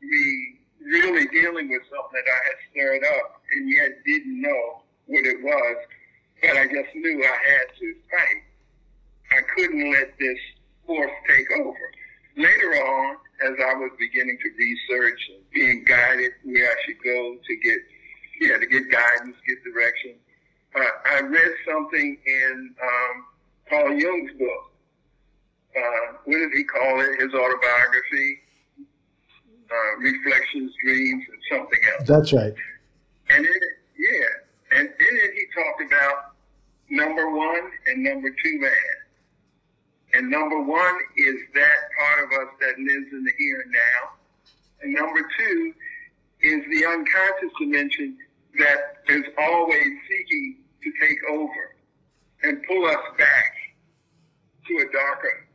[0.00, 5.24] me really dealing with something that I had stirred up and yet didn't know what
[5.26, 5.76] it was,
[6.40, 8.42] but I just knew I had to fight.
[9.30, 10.38] I couldn't let this
[10.86, 11.84] force take over.
[12.36, 17.36] Later on, as I was beginning to research and being guided where I should go
[17.36, 17.78] to get,
[18.40, 20.14] yeah, to get guidance, get direction,
[20.74, 23.24] uh, I read something in um,
[23.68, 24.72] Carl Jung's book
[25.76, 27.20] uh, what did he call it?
[27.20, 28.40] His autobiography,
[29.72, 32.08] uh, Reflections, Dreams, and something else.
[32.08, 32.54] That's right.
[33.30, 33.62] And in it,
[33.98, 36.34] yeah, and in it he talked about
[36.90, 38.72] number one and number two man.
[40.14, 44.10] And number one is that part of us that lives in the here and now.
[44.82, 45.72] And number two
[46.42, 48.18] is the unconscious dimension
[48.58, 51.76] that is always seeking to take over
[52.42, 53.54] and pull us back
[54.68, 55.46] to a darker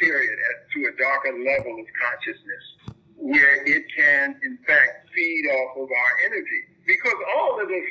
[0.00, 0.38] period
[0.72, 6.12] to a darker level of consciousness where it can, in fact, feed off of our
[6.24, 6.62] energy.
[6.86, 7.90] Because all of this,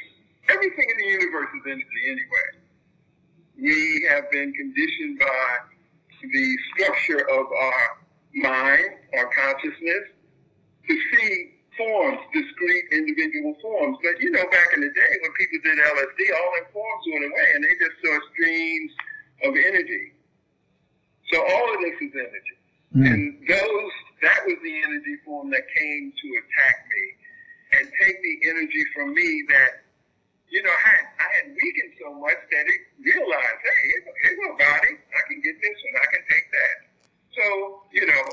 [0.50, 2.50] everything in the universe is energy anyway.
[3.60, 5.58] We have been conditioned by
[6.24, 7.88] the structure of our
[8.36, 10.06] mind, our consciousness,
[10.88, 13.98] to see forms, discrete individual forms.
[14.02, 17.26] But you know, back in the day when people did LSD, all their forms went
[17.26, 18.92] away and they just saw streams
[19.44, 20.13] of energy.
[21.32, 22.58] So all of this is energy.
[22.96, 23.06] Mm.
[23.06, 27.03] And those, that was the energy form that came to attack me
[27.80, 29.84] and take the energy from me that,
[30.49, 33.84] you know, I had, I had weakened so much that it realized, hey,
[34.23, 34.93] here's my body.
[34.95, 36.01] I can get this one.
[36.01, 36.75] I can take that.
[37.36, 38.23] So, you know,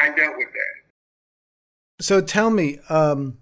[0.00, 2.04] I dealt with that.
[2.04, 3.38] So tell me, um,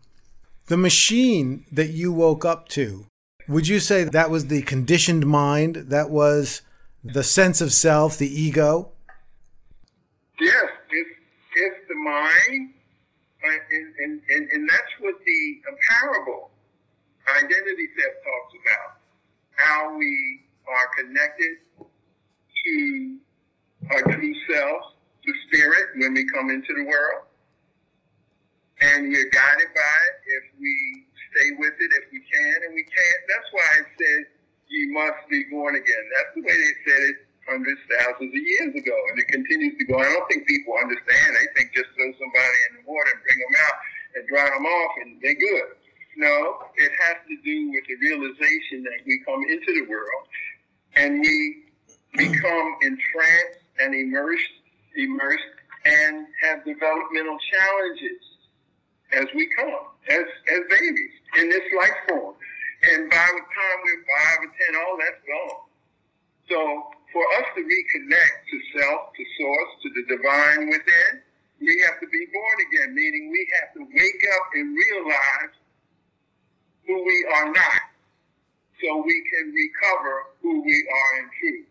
[0.67, 3.07] the machine that you woke up to,
[3.49, 5.77] would you say that was the conditioned mind?
[5.77, 6.63] That was
[7.03, 8.93] the sense of self, the ego?
[10.39, 10.67] Yes,
[11.61, 12.75] it's the mind
[13.41, 15.41] Uh, and, and, and, and that's what the
[15.89, 16.51] parable
[17.41, 18.91] identity theft talks about.
[19.57, 22.77] How we are connected to
[23.93, 24.83] our true self,
[25.25, 27.25] the spirit, when we come into the world.
[28.81, 30.75] And we're guided by it if we
[31.33, 33.21] stay with it, if we can, and we can't.
[33.29, 34.23] That's why it says
[34.69, 36.05] you must be born again.
[36.17, 37.17] That's the way they said it
[37.49, 39.99] hundreds, thousands of years ago, and it continues to go.
[39.99, 41.37] I don't think people understand.
[41.37, 43.77] They think just throw somebody in the water and bring them out
[44.17, 45.69] and dry them off, and they're good.
[46.17, 50.27] No, it has to do with the realization that we come into the world
[50.97, 51.65] and we
[52.17, 54.51] become entranced and immersed,
[54.97, 58.21] immersed, and have developmental challenges
[59.13, 62.35] as we come, as as babies in this life form.
[62.83, 65.61] And by the time we're five or ten, all that's gone.
[66.49, 71.23] So for us to reconnect to self, to source, to the divine within,
[71.61, 75.55] we have to be born again, meaning we have to wake up and realize
[76.87, 77.83] who we are not
[78.81, 81.67] so we can recover who we are in truth.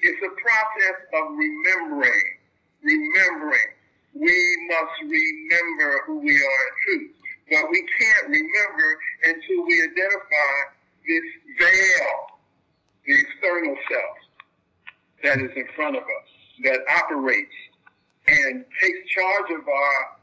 [0.00, 2.28] It's a process of remembering,
[2.82, 3.72] remembering.
[4.14, 7.10] We must remember who we are in truth.
[7.50, 8.88] But we can't remember
[9.24, 10.54] until we identify
[11.06, 11.26] this
[11.58, 12.12] veil,
[13.06, 14.16] the external self
[15.22, 16.28] that is in front of us,
[16.64, 17.54] that operates
[18.26, 20.16] and takes charge of our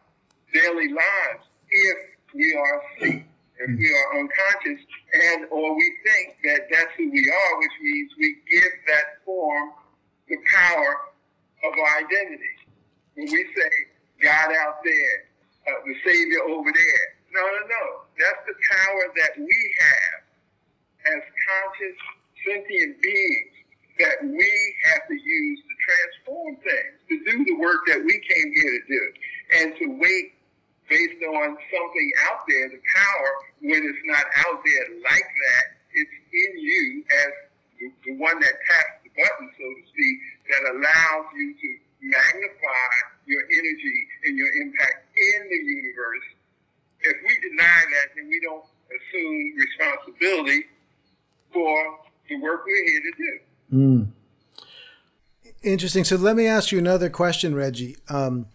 [0.53, 1.97] daily lives if
[2.33, 3.25] we are asleep,
[3.59, 8.11] if we are unconscious, and or we think that that's who we are, which means
[8.17, 9.71] we give that form
[10.27, 10.95] the power
[11.65, 12.55] of our identity.
[13.15, 13.71] When we say
[14.21, 15.15] God out there,
[15.67, 17.83] uh, the Savior over there, no, no, no.
[18.17, 21.97] That's the power that we have as conscious,
[22.45, 23.58] sentient beings
[23.99, 24.51] that we
[24.91, 28.83] have to use to transform things, to do the work that we came here to
[28.87, 29.03] do,
[29.59, 30.33] and to wait
[30.89, 33.29] based on something out there, the power,
[33.61, 37.31] when it's not out there like that, it's in you as
[37.77, 40.17] the, the one that taps the button, so to speak,
[40.49, 41.69] that allows you to
[42.01, 42.89] magnify
[43.27, 46.25] your energy and your impact in the universe
[47.01, 50.65] if we deny that, then we don't assume responsibility
[51.53, 53.48] for the work we're here to do.
[53.73, 54.11] Mm.
[55.61, 56.03] Interesting.
[56.03, 57.97] So let me ask you another question, Reggie.
[58.07, 58.47] Um,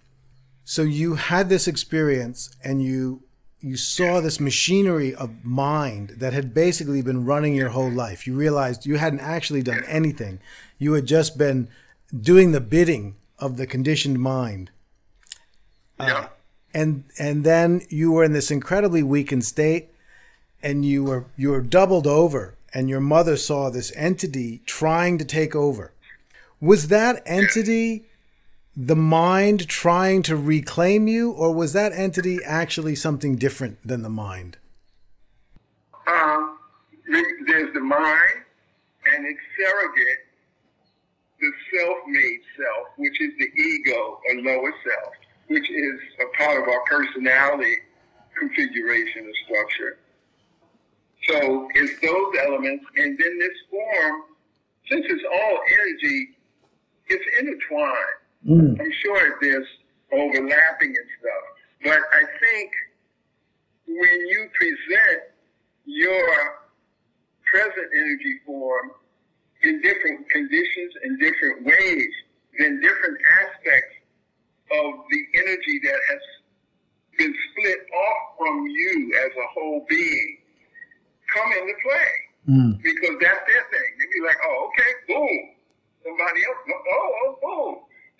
[0.64, 3.22] so you had this experience, and you
[3.60, 8.26] you saw this machinery of mind that had basically been running your whole life.
[8.26, 10.38] You realized you hadn't actually done anything.
[10.78, 11.68] You had just been
[12.18, 14.70] doing the bidding of the conditioned mind.
[15.98, 16.14] Yeah.
[16.14, 16.28] Uh,
[16.74, 19.88] and and then you were in this incredibly weakened state
[20.62, 25.24] and you were you were doubled over and your mother saw this entity trying to
[25.24, 25.92] take over
[26.60, 28.04] was that entity
[28.76, 34.10] the mind trying to reclaim you or was that entity actually something different than the
[34.10, 34.58] mind
[36.06, 36.58] um,
[37.46, 38.42] there's the mind
[39.14, 40.18] and its surrogate
[41.40, 45.14] the self-made self which is the ego or lower self
[45.48, 47.76] which is a part of our personality
[48.38, 49.98] configuration and structure.
[51.28, 54.22] So it's those elements, and then this form,
[54.90, 56.28] since it's all energy,
[57.08, 57.96] it's intertwined.
[58.46, 58.80] Mm.
[58.80, 59.66] I'm sure there's
[60.12, 61.44] overlapping and stuff,
[61.84, 62.70] but I think
[63.86, 65.22] when you present
[65.86, 66.58] your
[67.50, 68.90] present energy form
[69.62, 72.12] in different conditions in different ways,
[72.58, 73.94] then different aspects
[74.72, 76.20] of the energy that has
[77.18, 80.38] been split off from you as a whole being
[81.32, 82.12] come into play.
[82.44, 82.72] Mm.
[82.82, 83.90] Because that's their thing.
[83.96, 85.40] They'd be like, oh, okay, boom.
[86.04, 87.74] Somebody else, oh, oh, boom.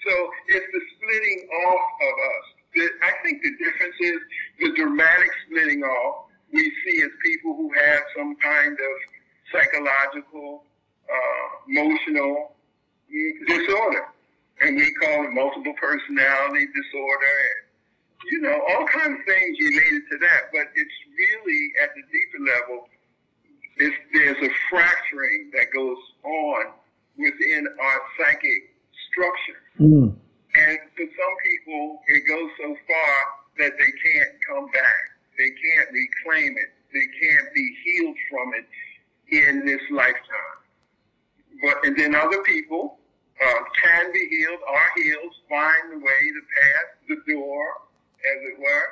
[0.06, 0.12] So
[0.48, 2.44] it's the splitting off of us.
[2.74, 4.18] The, I think the difference is
[4.60, 8.94] the dramatic splitting off we see as people who have some kind of
[9.52, 10.62] psychological,
[11.10, 12.54] uh, emotional
[13.46, 14.06] disorder
[14.60, 17.60] and we call it multiple personality disorder and
[18.30, 22.40] you know all kinds of things related to that but it's really at the deeper
[22.42, 22.88] level
[23.78, 26.64] it's, there's a fracturing that goes on
[27.16, 28.74] within our psychic
[29.10, 30.14] structure mm.
[30.54, 33.16] and for some people it goes so far
[33.58, 35.04] that they can't come back
[35.38, 38.66] they can't reclaim it they can't be healed from it
[39.30, 40.58] in this lifetime
[41.62, 42.98] but and then other people
[43.42, 47.64] uh, can be healed, are healed, find the way, the path, the door,
[48.22, 48.88] as it were,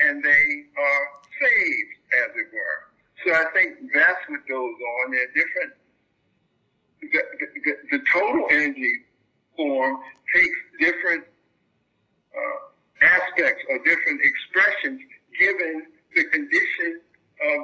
[0.00, 1.04] and they are
[1.40, 1.92] saved,
[2.24, 2.85] as it were.
[3.26, 5.10] So I think that's what goes on.
[5.10, 5.72] They're different.
[7.02, 7.22] The,
[7.66, 8.94] the, the total energy
[9.56, 9.98] form
[10.32, 11.24] takes different
[12.30, 12.58] uh,
[13.02, 15.00] aspects or different expressions
[15.40, 17.00] given the condition
[17.42, 17.60] of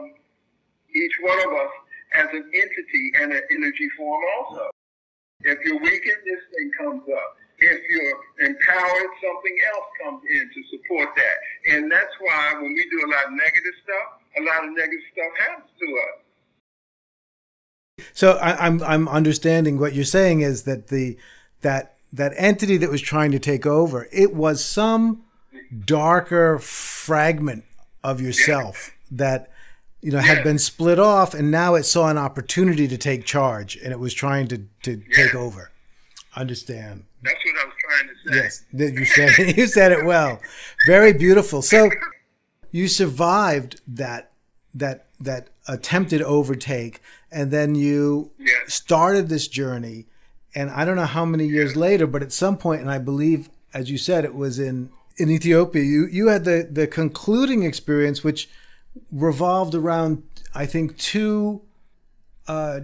[0.95, 1.73] each one of us
[2.15, 4.67] as an entity and an energy form also.
[5.43, 7.37] If you're weakened, this thing comes up.
[7.59, 11.37] If you're empowered, something else comes in to support that.
[11.71, 15.01] And that's why when we do a lot of negative stuff, a lot of negative
[15.13, 16.23] stuff happens to us.
[18.15, 21.17] So I, I'm I'm understanding what you're saying is that the
[21.61, 25.25] that that entity that was trying to take over, it was some
[25.85, 27.65] darker fragment
[28.05, 29.17] of yourself yeah.
[29.19, 29.51] that
[30.03, 33.77] you know had been split off and now it saw an opportunity to take charge
[33.77, 35.17] and it was trying to to yeah.
[35.17, 35.71] take over
[36.37, 38.65] understand that's what i was trying to say yes
[38.99, 40.41] you said you said it well
[40.87, 41.89] very beautiful so
[42.73, 44.33] you survived that
[44.75, 47.01] that that attempted overtake
[47.31, 48.33] and then you
[48.67, 50.07] started this journey
[50.55, 53.49] and i don't know how many years later but at some point and i believe
[53.73, 58.25] as you said it was in in ethiopia you you had the the concluding experience
[58.25, 58.49] which
[59.11, 60.23] revolved around,
[60.55, 61.63] I think, two
[62.47, 62.81] uh,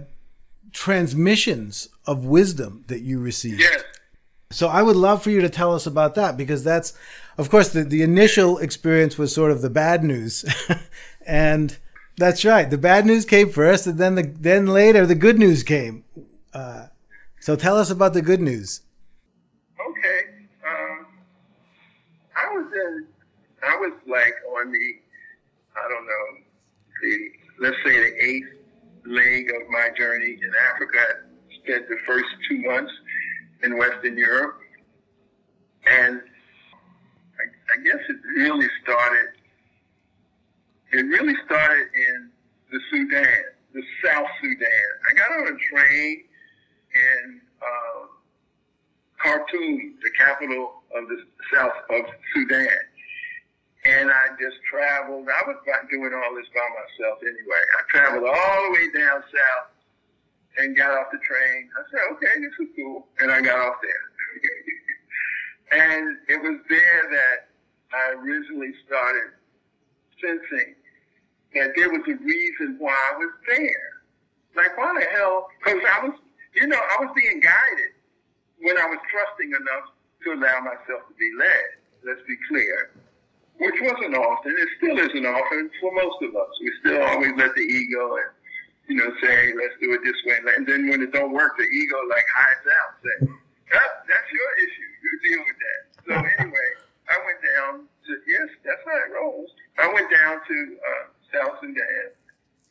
[0.71, 3.61] transmissions of wisdom that you received.
[3.61, 3.83] Yes.
[4.51, 6.93] So I would love for you to tell us about that because that's,
[7.39, 10.43] of course, the, the initial experience was sort of the bad news.
[11.25, 11.77] and
[12.17, 12.69] that's right.
[12.69, 16.03] The bad news came first, and then the then later the good news came.
[16.53, 16.87] Uh,
[17.39, 18.81] so tell us about the good news.
[19.79, 20.19] Okay.
[20.67, 21.07] Um,
[22.35, 23.07] I was in,
[23.63, 24.93] I was like on the
[25.77, 26.25] I don't know,
[27.01, 27.29] the
[27.61, 28.49] let's say the eighth
[29.05, 30.99] leg of my journey in Africa.
[30.99, 32.91] I spent the first two months
[33.63, 34.59] in Western Europe,
[35.85, 36.21] and
[37.73, 39.29] I, guess it really started.
[40.91, 42.29] It really started in
[42.71, 43.43] the Sudan,
[43.73, 44.89] the South Sudan.
[45.09, 46.23] I got on a train
[46.95, 48.07] in uh,
[49.21, 52.67] Khartoum, the capital of the South of Sudan
[53.85, 55.27] and I just traveled.
[55.29, 55.57] I was
[55.89, 57.63] doing all this by myself anyway.
[57.63, 59.67] I traveled all the way down south
[60.57, 61.69] and got off the train.
[61.77, 63.07] I said, okay, this is cool.
[63.19, 64.05] And I got off there.
[65.79, 67.48] and it was there that
[67.93, 69.33] I originally started
[70.21, 70.75] sensing
[71.55, 73.89] that there was a reason why I was there.
[74.55, 75.47] Like, why the hell?
[75.63, 76.15] Because I was,
[76.55, 77.93] you know, I was being guided
[78.61, 79.89] when I was trusting enough
[80.23, 81.79] to allow myself to be led.
[82.03, 82.91] Let's be clear
[83.59, 84.55] which wasn't often.
[84.57, 86.51] It still isn't often for most of us.
[86.63, 88.31] We still always let the ego and
[88.87, 91.63] you know say, let's do it this way, and then when it don't work, the
[91.63, 93.27] ego like hides out, say,
[93.69, 94.89] that's your issue.
[95.03, 95.81] You deal with that.
[96.07, 96.69] So anyway,
[97.09, 99.49] I went down to yes, that's how it rolls.
[99.77, 102.05] I went down to uh, South Sudan,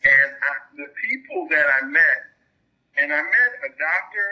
[0.05, 2.21] and I, the people that I met,
[2.99, 4.29] and I met a doctor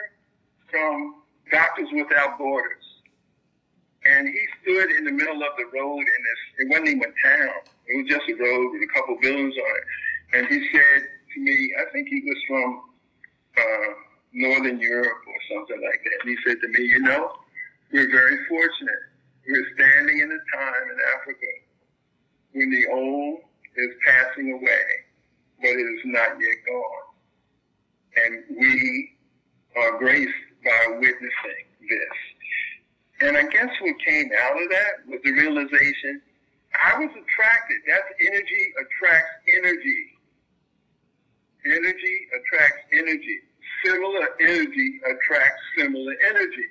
[0.71, 2.87] from Doctors Without Borders
[4.07, 7.15] and he stood in the middle of the road and this, it wasn't even a
[7.27, 7.59] town.
[7.87, 9.85] It was just a road with a couple of buildings on it.
[10.33, 11.01] And he said
[11.33, 12.81] to me, I think he was from
[13.57, 13.89] uh,
[14.33, 16.17] Northern Europe or something like that.
[16.23, 17.33] And he said to me, you know,
[17.91, 19.03] we're very fortunate.
[19.47, 21.47] We're standing in a time in Africa
[22.51, 23.39] when the old
[23.77, 24.85] is passing away,
[25.61, 27.07] but it is not yet gone.
[28.17, 29.17] And we
[29.77, 30.33] are graced
[30.65, 32.17] by witnessing this.
[33.21, 36.21] And I guess what came out of that was the realization
[36.83, 37.77] I was attracted.
[37.87, 40.07] That's energy attracts energy.
[41.65, 43.39] Energy attracts energy.
[43.85, 46.67] Similar energy attracts similar energy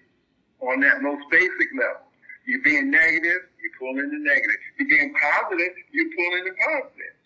[0.60, 2.05] on that most basic level.
[2.46, 4.56] You're being negative, you pull in the negative.
[4.78, 7.16] You're being positive, you pull in the positive.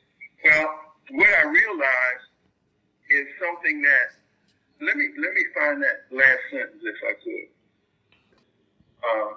[0.45, 0.81] Well,
[1.13, 2.27] what I realized
[3.11, 4.07] is something that
[4.81, 7.49] let me let me find that last sentence if I could.
[9.05, 9.35] Um,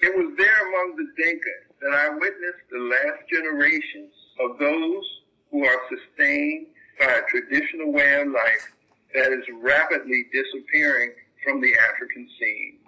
[0.00, 5.04] it was there among the Dinka that I witnessed the last generations of those
[5.50, 6.66] who are sustained
[6.98, 8.72] by a traditional way of life
[9.14, 11.12] that is rapidly disappearing
[11.44, 12.78] from the African scene.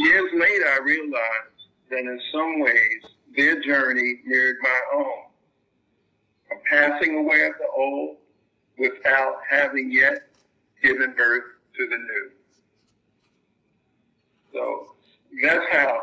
[0.00, 3.02] Years later, I realized that in some ways
[3.36, 5.24] their journey mirrored my own.
[6.52, 8.16] A passing away of the old
[8.78, 10.22] without having yet
[10.82, 11.44] given birth
[11.76, 12.30] to the new.
[14.54, 14.94] So
[15.42, 16.00] that's how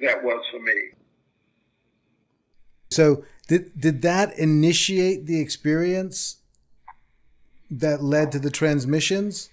[0.00, 0.92] that was for me.
[2.90, 6.38] So did did that initiate the experience
[7.70, 9.50] that led to the transmissions?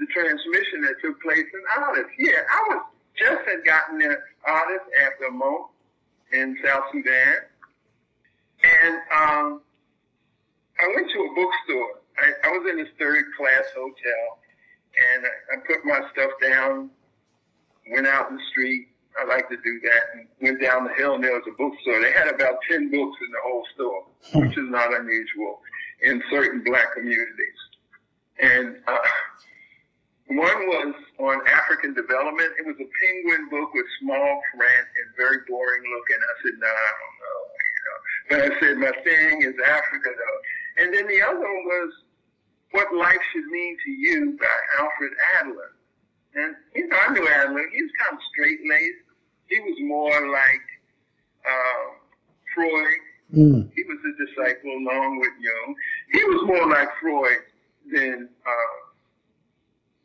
[0.00, 0.69] The transmission
[1.02, 2.10] took place in Addis.
[2.18, 2.82] Yeah, I was
[3.16, 5.66] just had gotten there Addis after a month
[6.32, 7.36] in South Sudan.
[8.62, 9.60] And um,
[10.78, 12.00] I went to a bookstore.
[12.18, 14.38] I, I was in this third class hotel
[15.14, 16.90] and I put my stuff down,
[17.90, 18.88] went out in the street.
[19.20, 20.02] I like to do that.
[20.14, 22.00] And went down the hill and there was a bookstore.
[22.00, 24.04] They had about 10 books in the whole store,
[24.42, 25.60] which is not unusual
[26.02, 27.60] in certain black communities.
[28.42, 28.98] And uh,
[30.30, 32.54] one was on African development.
[32.58, 36.20] It was a penguin book with small print and very boring looking.
[36.22, 37.40] I said, no, nah, I don't know.
[37.66, 37.98] You know.
[38.30, 40.38] But I said, my thing is Africa, though.
[40.82, 41.90] And then the other one was
[42.70, 45.72] What Life Should Mean to You by Alfred Adler.
[46.34, 47.66] And, you know, I knew Adler.
[47.74, 49.02] He was kind of straight-laced.
[49.48, 50.66] He was more like
[51.42, 51.84] uh,
[52.54, 53.02] Freud.
[53.34, 53.70] Mm.
[53.74, 55.74] He was a disciple along with Jung.
[56.12, 57.42] He was more like Freud
[57.92, 58.89] than uh,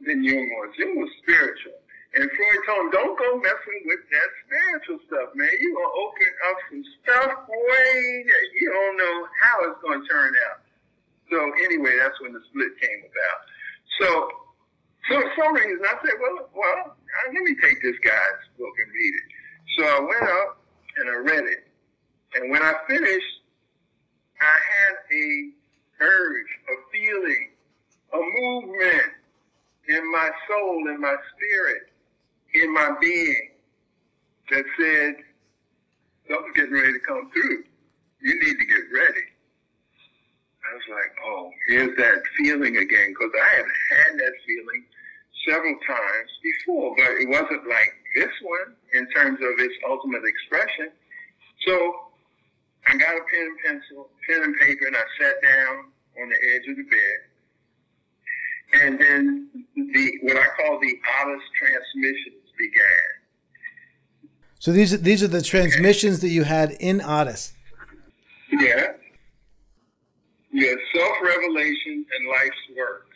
[0.05, 0.71] than Jung was.
[0.77, 1.77] Was spiritual.
[2.15, 5.51] And Freud told him, don't go messing with that spiritual stuff, man.
[5.59, 9.99] You're going to open up some stuff, way that you don't know how it's going
[9.99, 10.63] to turn out.
[11.27, 11.37] So
[11.67, 13.39] anyway, that's when the split came about.
[13.99, 14.07] So,
[15.11, 16.95] so for some reason, I said, well, well,
[17.33, 19.27] let me take this guy's book and read it.
[19.75, 20.63] So I went up
[20.95, 21.67] and I read it.
[22.35, 23.33] And when I finished,
[24.39, 25.27] I had a
[25.99, 27.51] urge, a feeling,
[28.13, 29.11] a movement
[29.87, 31.89] in my soul, in my spirit,
[32.53, 33.51] in my being
[34.51, 35.15] that said,
[36.29, 37.63] something's getting ready to come through.
[38.21, 39.25] You need to get ready.
[40.65, 44.85] I was like, oh, here's that feeling again, because I have had that feeling
[45.47, 50.89] several times before, but it wasn't like this one in terms of its ultimate expression.
[51.67, 52.09] So
[52.87, 55.85] I got a pen and pencil, pen and paper, and I sat down
[56.21, 57.17] on the edge of the bed
[58.81, 63.15] and then the what I call the Addis transmissions began.
[64.59, 67.53] So these are these are the transmissions that you had in Addis.
[68.51, 68.93] Yeah.
[70.51, 73.07] Your self revelation and life's work.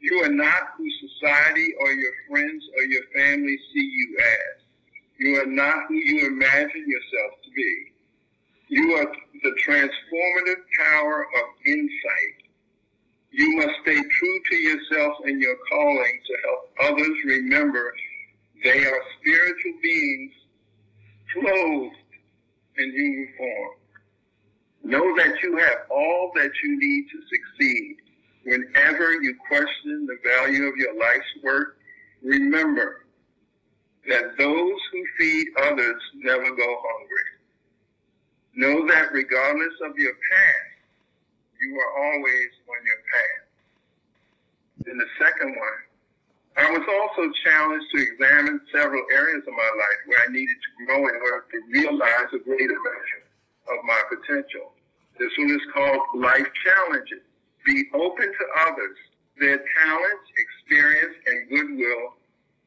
[0.00, 4.62] You are not who society or your friends or your family see you as.
[5.18, 7.92] You are not who you imagine yourself to be.
[8.68, 9.06] You are
[9.42, 12.35] the transformative power of insight
[13.36, 17.92] you must stay true to yourself and your calling to help others remember
[18.64, 20.32] they are spiritual beings
[21.34, 21.94] clothed
[22.78, 23.70] in human form.
[24.84, 27.96] Know that you have all that you need to succeed.
[28.44, 31.76] Whenever you question the value of your life's work,
[32.22, 33.04] remember
[34.08, 37.28] that those who feed others never go hungry.
[38.54, 40.65] Know that regardless of your past,
[41.66, 43.44] you are always on your path.
[44.86, 45.80] In the second one,
[46.56, 50.70] I was also challenged to examine several areas of my life where I needed to
[50.86, 53.24] grow in order to realize a greater measure
[53.66, 54.72] of my potential.
[55.18, 57.26] This one is called Life Challenges.
[57.66, 58.96] Be open to others.
[59.40, 62.14] Their talents, experience, and goodwill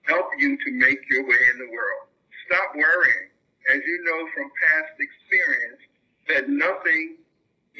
[0.04, 2.12] help you to make your way in the world.
[2.46, 3.30] Stop worrying.
[3.72, 5.82] As you know from past experience,
[6.28, 7.18] that nothing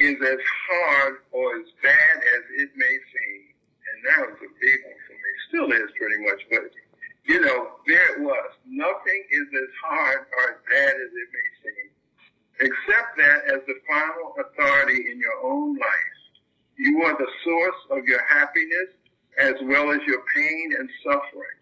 [0.00, 3.42] is as hard or as bad as it may seem.
[3.84, 5.30] And that was a big one for me.
[5.48, 6.72] Still is pretty much, but
[7.28, 8.50] you know, there it was.
[8.66, 11.88] Nothing is as hard or as bad as it may seem.
[12.64, 16.18] Accept that as the final authority in your own life.
[16.78, 18.96] You are the source of your happiness
[19.38, 21.60] as well as your pain and suffering.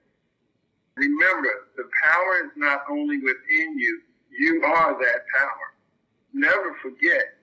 [0.96, 5.74] Remember, the power is not only within you, you are that power.
[6.32, 7.37] Never forget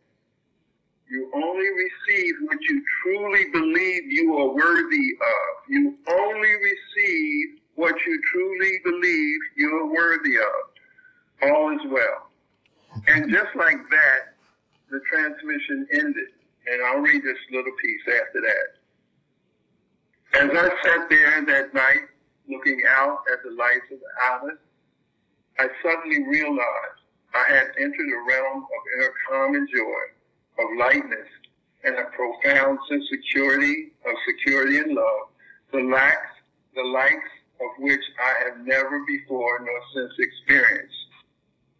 [1.09, 5.69] you only receive what you truly believe you are worthy of.
[5.69, 11.49] You only receive what you truly believe you are worthy of.
[11.49, 12.29] All is well.
[13.07, 14.33] And just like that,
[14.89, 16.29] the transmission ended.
[16.71, 18.67] And I'll read this little piece after that.
[20.41, 22.07] As I sat there that night,
[22.49, 24.59] looking out at the lights of the Addis,
[25.59, 26.99] I suddenly realized
[27.35, 30.14] I had entered a realm of inner calm and joy
[30.59, 31.27] of lightness
[31.83, 32.79] and a profound
[33.09, 35.29] security, of security and love,
[35.71, 36.33] the lacks,
[36.75, 37.29] the likes
[37.61, 40.95] of which I have never before nor since experienced.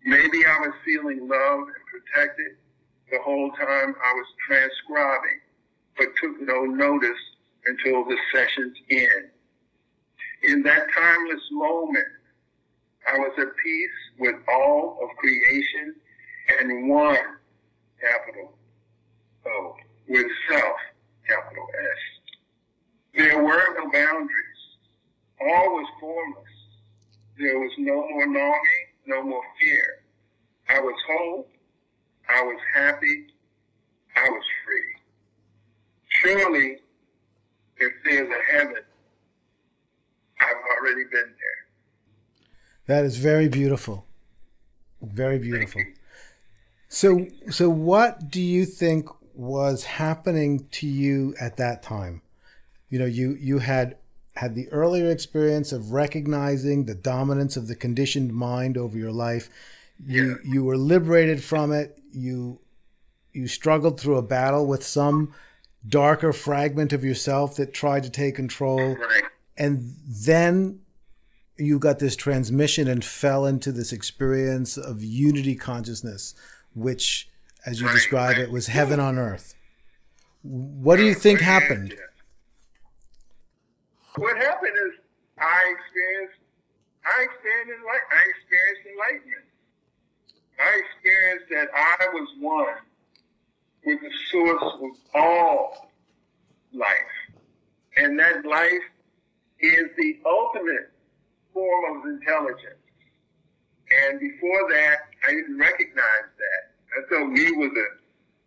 [0.05, 2.57] Maybe I was feeling loved and protected
[3.11, 5.39] the whole time I was transcribing,
[5.97, 7.19] but took no notice
[7.65, 9.29] until the session's end.
[10.43, 12.07] In that timeless moment,
[13.07, 15.95] I was at peace with all of creation
[16.59, 17.17] and one
[17.99, 18.54] capital
[19.47, 19.75] O
[20.07, 20.77] with self,
[21.27, 22.33] capital S.
[23.15, 24.29] There were no boundaries.
[25.41, 26.43] All was formless.
[27.37, 30.03] There was no more longing, no more fear.
[30.69, 31.47] I was whole.
[32.29, 33.27] I was happy.
[34.15, 34.95] I was free.
[36.07, 36.77] Surely,
[37.77, 38.83] if there's a heaven,
[40.39, 41.65] I've already been there.
[42.87, 44.05] That is very beautiful.
[45.01, 45.81] Very beautiful.
[46.87, 52.21] So, so what do you think was happening to you at that time?
[52.89, 53.97] You know, you you had
[54.35, 59.49] had the earlier experience of recognizing the dominance of the conditioned mind over your life.
[60.05, 60.53] You yeah.
[60.53, 61.99] you were liberated from it.
[62.11, 62.59] You
[63.33, 65.33] you struggled through a battle with some
[65.87, 68.95] darker fragment of yourself that tried to take control.
[68.95, 69.23] Right.
[69.57, 70.79] And then
[71.57, 76.33] you got this transmission and fell into this experience of unity consciousness,
[76.73, 77.29] which,
[77.65, 78.41] as you right, describe right.
[78.41, 79.55] it, was heaven on earth.
[80.43, 81.95] What do you think happened?
[84.17, 84.99] What happened is
[85.39, 86.39] I experienced,
[87.03, 89.45] I experienced, I experienced enlightenment.
[90.59, 92.75] I experienced that I was one
[93.85, 95.91] with the source of all
[96.73, 97.41] life,
[97.97, 98.81] and that life
[99.59, 100.91] is the ultimate
[101.53, 102.81] form of intelligence.
[103.91, 104.97] And before that,
[105.27, 106.64] I didn't recognize that.
[106.95, 107.87] I thought we were the,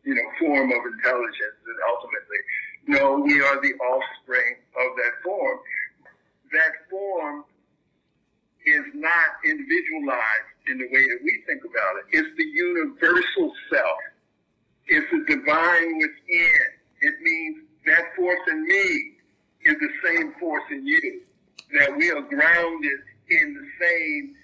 [0.04, 2.40] you know, form of intelligence and ultimately.
[2.86, 5.58] No, we are the offspring of that form.
[6.52, 7.44] That form
[8.64, 12.16] is not individualized in the way that we think about it.
[12.16, 13.98] It's the universal self.
[14.86, 16.60] It's the divine within.
[17.00, 19.12] It means that force in me
[19.64, 21.20] is the same force in you
[21.78, 24.34] that we are grounded in the same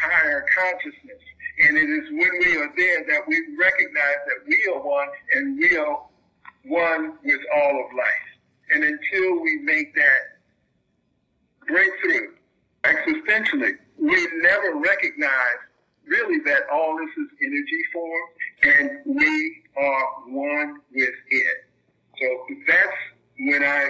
[0.00, 1.22] higher consciousness.
[1.62, 5.56] And it is when we are there that we recognize that we are one and
[5.56, 6.02] we are
[6.64, 8.28] one with all of life.
[8.72, 10.20] And until we make that
[11.68, 12.34] breakthrough
[12.82, 15.60] existentially, we never recognize
[16.04, 18.22] really that all this is energy form
[18.64, 18.90] and
[19.20, 21.56] we are one with it.
[22.18, 22.26] So
[22.66, 22.96] that's
[23.38, 23.86] when I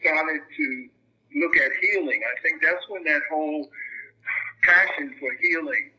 [0.00, 0.88] started to
[1.36, 2.20] look at healing.
[2.24, 3.68] I think that's when that whole
[4.64, 5.92] passion for healing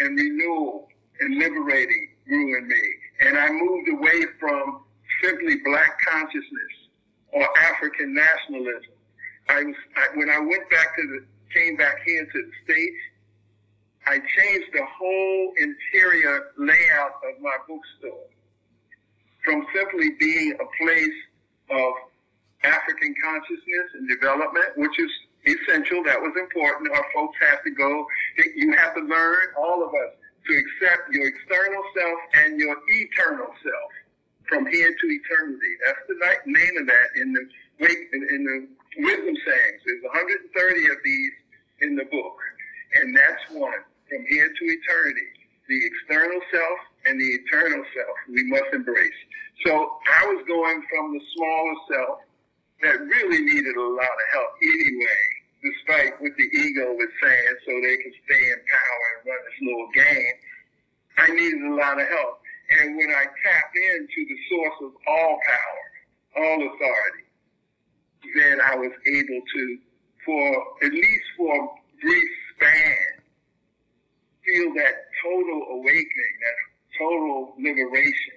[0.00, 0.88] and renewal
[1.20, 2.82] and liberating grew in me.
[3.20, 4.82] And I moved away from
[5.22, 6.74] simply black consciousness
[7.32, 8.92] or African nationalism.
[9.48, 11.24] I was I, when I went back to the
[11.54, 12.96] came back here to the states.
[14.06, 18.26] I changed the whole interior layout of my bookstore
[19.44, 21.18] from simply being a place
[21.70, 21.92] of
[22.64, 25.10] African consciousness and development, which is
[25.46, 26.02] essential.
[26.04, 26.92] That was important.
[26.92, 28.06] Our folks have to go.
[28.56, 30.12] You have to learn, all of us,
[30.48, 33.90] to accept your external self and your eternal self
[34.48, 35.72] from here to eternity.
[35.84, 36.16] That's the
[36.46, 37.44] name of that in the
[37.80, 38.68] in the
[39.02, 39.80] wisdom sayings.
[39.84, 41.32] There's 130 of these
[41.80, 42.36] in the book,
[43.00, 45.30] and that's one from here to eternity.
[45.68, 49.20] The external self and the eternal self we must embrace.
[49.64, 52.18] So I was going from the smaller self
[52.82, 55.22] that really needed a lot of help anyway,
[55.64, 59.60] despite what the ego was saying, so they could stay in power and run this
[59.64, 60.36] little game.
[61.16, 62.44] I needed a lot of help.
[62.80, 65.84] And when I tapped into the source of all power,
[66.36, 67.24] all authority,
[68.36, 69.78] then I was able to,
[70.24, 71.68] for at least for a
[72.00, 72.96] brief span,
[74.44, 78.36] feel that total awakening, that total liberation,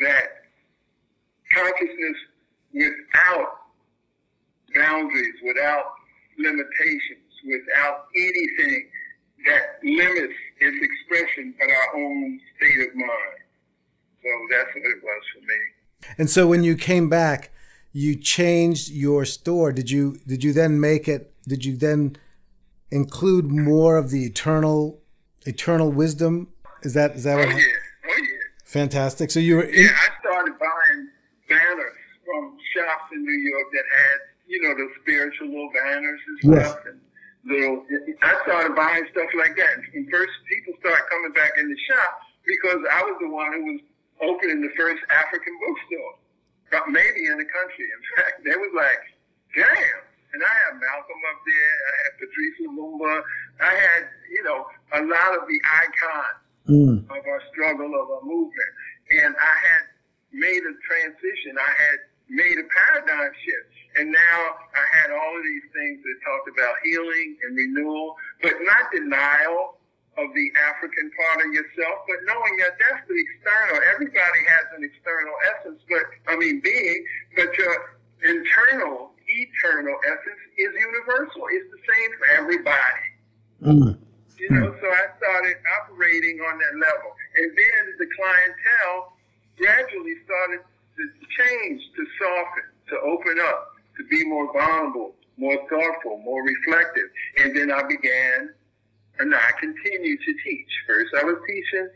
[0.00, 0.26] that
[1.52, 2.16] consciousness
[2.72, 3.48] without
[4.74, 5.84] boundaries, without
[6.38, 8.88] limitations, without anything
[9.46, 13.38] that limits its expression but our own state of mind.
[14.22, 15.60] So that's what it was for me.
[16.22, 17.50] And so when you came back,
[17.90, 19.72] you changed your store.
[19.72, 22.14] Did you did you then make it did you then
[22.92, 25.00] include more of the eternal
[25.46, 26.46] eternal wisdom?
[26.82, 27.48] Is that is that what?
[27.48, 27.64] oh, yeah.
[28.06, 28.38] Oh yeah.
[28.64, 29.32] Fantastic.
[29.32, 31.08] So you were in- Yeah, I started buying
[31.48, 36.38] banners from shops in New York that had, you know, the spiritual little banners and
[36.38, 36.78] stuff.
[36.84, 36.86] Yes.
[36.86, 37.00] And
[37.50, 37.84] little,
[38.22, 39.74] I started buying stuff like that.
[39.92, 43.64] And first, people started coming back in the shop because I was the one who
[43.74, 43.80] was
[44.22, 46.14] opening the first African bookstore,
[46.88, 47.86] maybe in the country.
[47.90, 49.02] In fact, they was like,
[49.58, 50.02] damn.
[50.32, 51.74] And I had Malcolm up there.
[51.76, 53.20] I had Patrice Lumumba.
[53.60, 54.64] I had, you know,
[54.96, 56.96] a lot of the icons mm.
[57.04, 58.72] of our struggle, of our movement.
[59.22, 59.84] And I had
[60.32, 61.54] made a transition.
[61.58, 61.98] I had
[62.28, 63.72] made a paradigm shift.
[63.96, 64.38] And now
[64.72, 69.76] I had all of these things that talked about healing and renewal, but not denial
[70.18, 73.80] of the African part of yourself, but knowing that that's the external.
[73.92, 77.04] Everybody has an external essence, but I mean being,
[77.36, 81.42] but your internal, eternal essence is universal.
[81.52, 83.06] It's the same for everybody.
[83.62, 84.01] Mm.
[84.42, 87.14] You know, so I started operating on that level.
[87.38, 89.14] And then the clientele
[89.54, 90.66] gradually started
[90.98, 91.04] to
[91.38, 97.06] change, to soften, to open up, to be more vulnerable, more thoughtful, more reflective.
[97.38, 98.50] And then I began
[99.20, 100.70] and I continued to teach.
[100.88, 101.88] First, I was teaching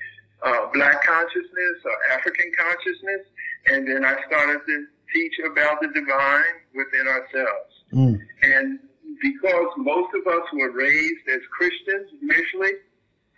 [0.46, 3.26] uh, black consciousness or African consciousness,
[3.66, 7.72] and then I started to teach about the divine within ourselves.
[7.92, 8.20] Mm.
[8.42, 8.78] And
[9.22, 12.72] because most of us were raised as Christians initially,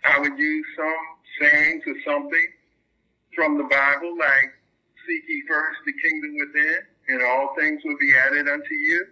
[0.03, 1.01] I would use some
[1.41, 2.47] sayings or something
[3.35, 4.53] from the Bible, like
[5.05, 6.77] "Seek ye first the kingdom within,
[7.09, 9.07] and all things will be added unto you."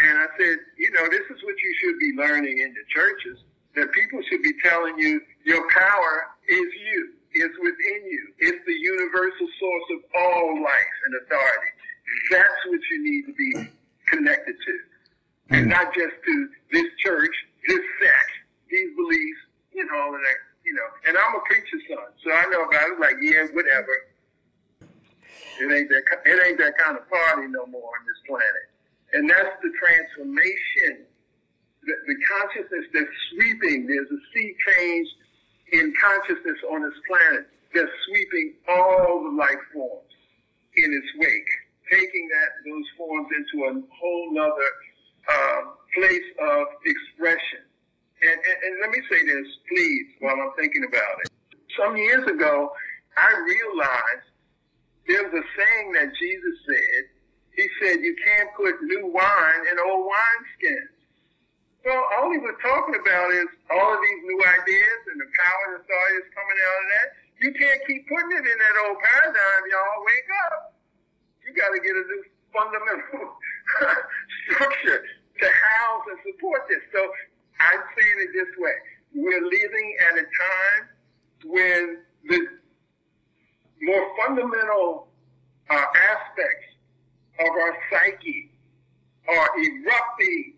[0.00, 3.38] And I said, you know, this is what you should be learning in the churches.
[3.76, 8.32] That people should be telling you your power is you, is within you.
[8.38, 11.72] It's the universal source of all life and authority.
[12.30, 13.70] That's what you need to be
[14.08, 14.89] connected to.
[15.50, 15.70] And hmm.
[15.70, 17.34] not just to this church,
[17.66, 18.32] this sect,
[18.70, 19.42] these beliefs,
[19.74, 20.88] you know, all of that, you know.
[21.06, 23.00] And I'm a preacher's son, so I know about it.
[23.00, 23.94] Like, yeah, whatever.
[25.60, 26.02] It ain't that.
[26.24, 28.66] It ain't that kind of party no more on this planet.
[29.12, 31.04] And that's the transformation,
[31.82, 33.86] the, the consciousness that's sweeping.
[33.86, 35.08] There's a sea change
[35.72, 40.10] in consciousness on this planet that's sweeping all the life forms
[40.76, 41.50] in its wake,
[41.90, 44.70] taking that those forms into a whole nother
[45.30, 45.60] uh,
[45.94, 47.62] place of expression.
[48.22, 51.30] And, and, and let me say this, please, while I'm thinking about it.
[51.78, 52.70] Some years ago,
[53.16, 54.28] I realized
[55.06, 57.02] there's a saying that Jesus said
[57.60, 60.96] he said you can't put new wine in old wineskins.
[61.84, 65.62] Well, all he was talking about is all of these new ideas and the power
[65.68, 67.06] and authority that's coming out of that.
[67.40, 70.04] You can't keep putting it in that old paradigm, y'all.
[70.08, 70.76] Wake up.
[71.44, 72.22] You got to get a new
[72.52, 73.28] fundamental
[74.48, 75.04] structure
[75.40, 76.82] to house and support this.
[76.92, 77.00] So
[77.60, 78.76] I'm saying it this way.
[79.14, 80.82] We're living at a time
[81.44, 81.82] when
[82.28, 82.40] the
[83.82, 85.08] more fundamental
[85.70, 86.68] uh, aspects
[87.40, 88.50] of our psyche
[89.28, 90.54] are erupting,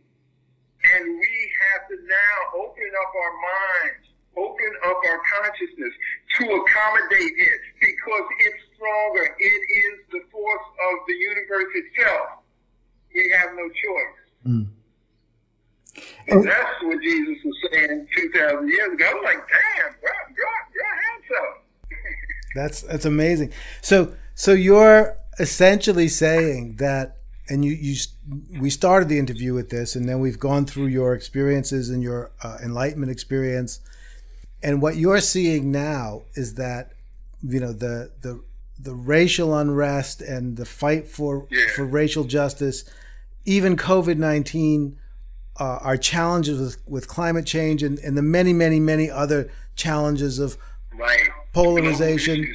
[0.83, 4.05] and we have to now open up our minds,
[4.37, 5.95] open up our consciousness
[6.39, 9.25] to accommodate it because it's stronger.
[9.39, 12.43] It is the force of the universe itself.
[13.15, 14.22] We have no choice.
[14.47, 14.69] Mm.
[16.29, 19.05] And that's what Jesus was saying 2,000 years ago.
[19.05, 21.63] I was like, damn, bro, you're, you're handsome.
[22.55, 23.53] that's, that's amazing.
[23.83, 27.17] So, so you're essentially saying that
[27.49, 27.97] and you, you
[28.61, 32.31] we started the interview with this and then we've gone through your experiences and your
[32.43, 33.81] uh, enlightenment experience
[34.63, 36.93] and what you're seeing now is that
[37.43, 38.43] you know the the
[38.79, 41.67] the racial unrest and the fight for yeah.
[41.75, 42.85] for racial justice
[43.45, 44.95] even covid-19
[45.61, 50.39] uh, our challenges with, with climate change and, and the many many many other challenges
[50.39, 50.57] of
[50.95, 51.29] right.
[51.53, 52.47] polarization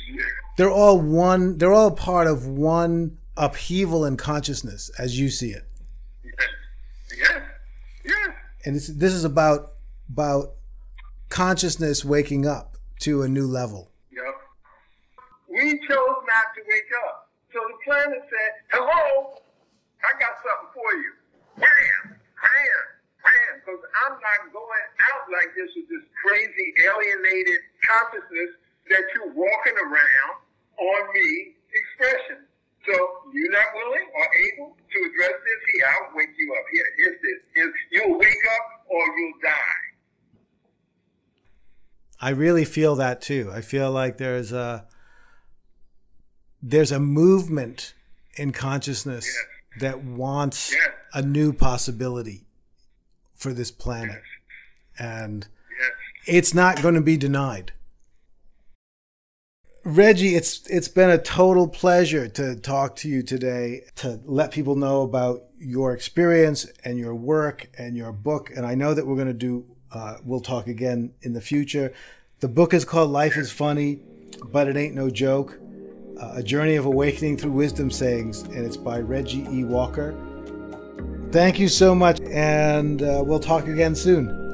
[0.57, 5.63] they're all one they're all part of one upheaval in consciousness as you see it.
[6.23, 7.41] Yeah.
[8.03, 8.33] Yeah.
[8.65, 9.73] And this is about
[10.09, 10.53] about
[11.29, 13.91] consciousness waking up to a new level.
[14.11, 14.23] Yep
[15.49, 17.29] we chose not to wake up.
[17.53, 19.39] So the planet said hello
[20.03, 21.11] i got something for you
[21.57, 22.83] bam bam
[23.23, 28.51] bam because i'm not going out like this with this crazy alienated consciousness
[28.89, 30.35] that you're walking around
[30.77, 32.45] on me expression.
[32.85, 32.93] So
[33.33, 36.65] you're not willing or able to address this here, I'll wake you up.
[36.71, 37.39] Here, here's this.
[37.53, 39.83] Here's, you'll wake up or you'll die.
[42.19, 43.51] I really feel that too.
[43.53, 44.87] I feel like there's a
[46.63, 47.93] there's a movement
[48.35, 49.56] in consciousness yes.
[49.79, 50.89] That wants yes.
[51.13, 52.45] a new possibility
[53.35, 54.21] for this planet.
[54.21, 54.23] Yes.
[54.99, 55.47] And
[56.25, 57.71] it's not going to be denied.
[59.83, 64.75] Reggie, it's it's been a total pleasure to talk to you today, to let people
[64.75, 68.51] know about your experience and your work and your book.
[68.53, 71.93] And I know that we're going to do, uh, we'll talk again in the future.
[72.41, 74.01] The book is called Life is Funny,
[74.43, 75.57] but it ain't no joke.
[76.19, 79.63] Uh, a journey of awakening through wisdom sayings, and it's by Reggie E.
[79.63, 80.15] Walker.
[81.31, 84.46] Thank you so much, and uh, we'll talk again soon.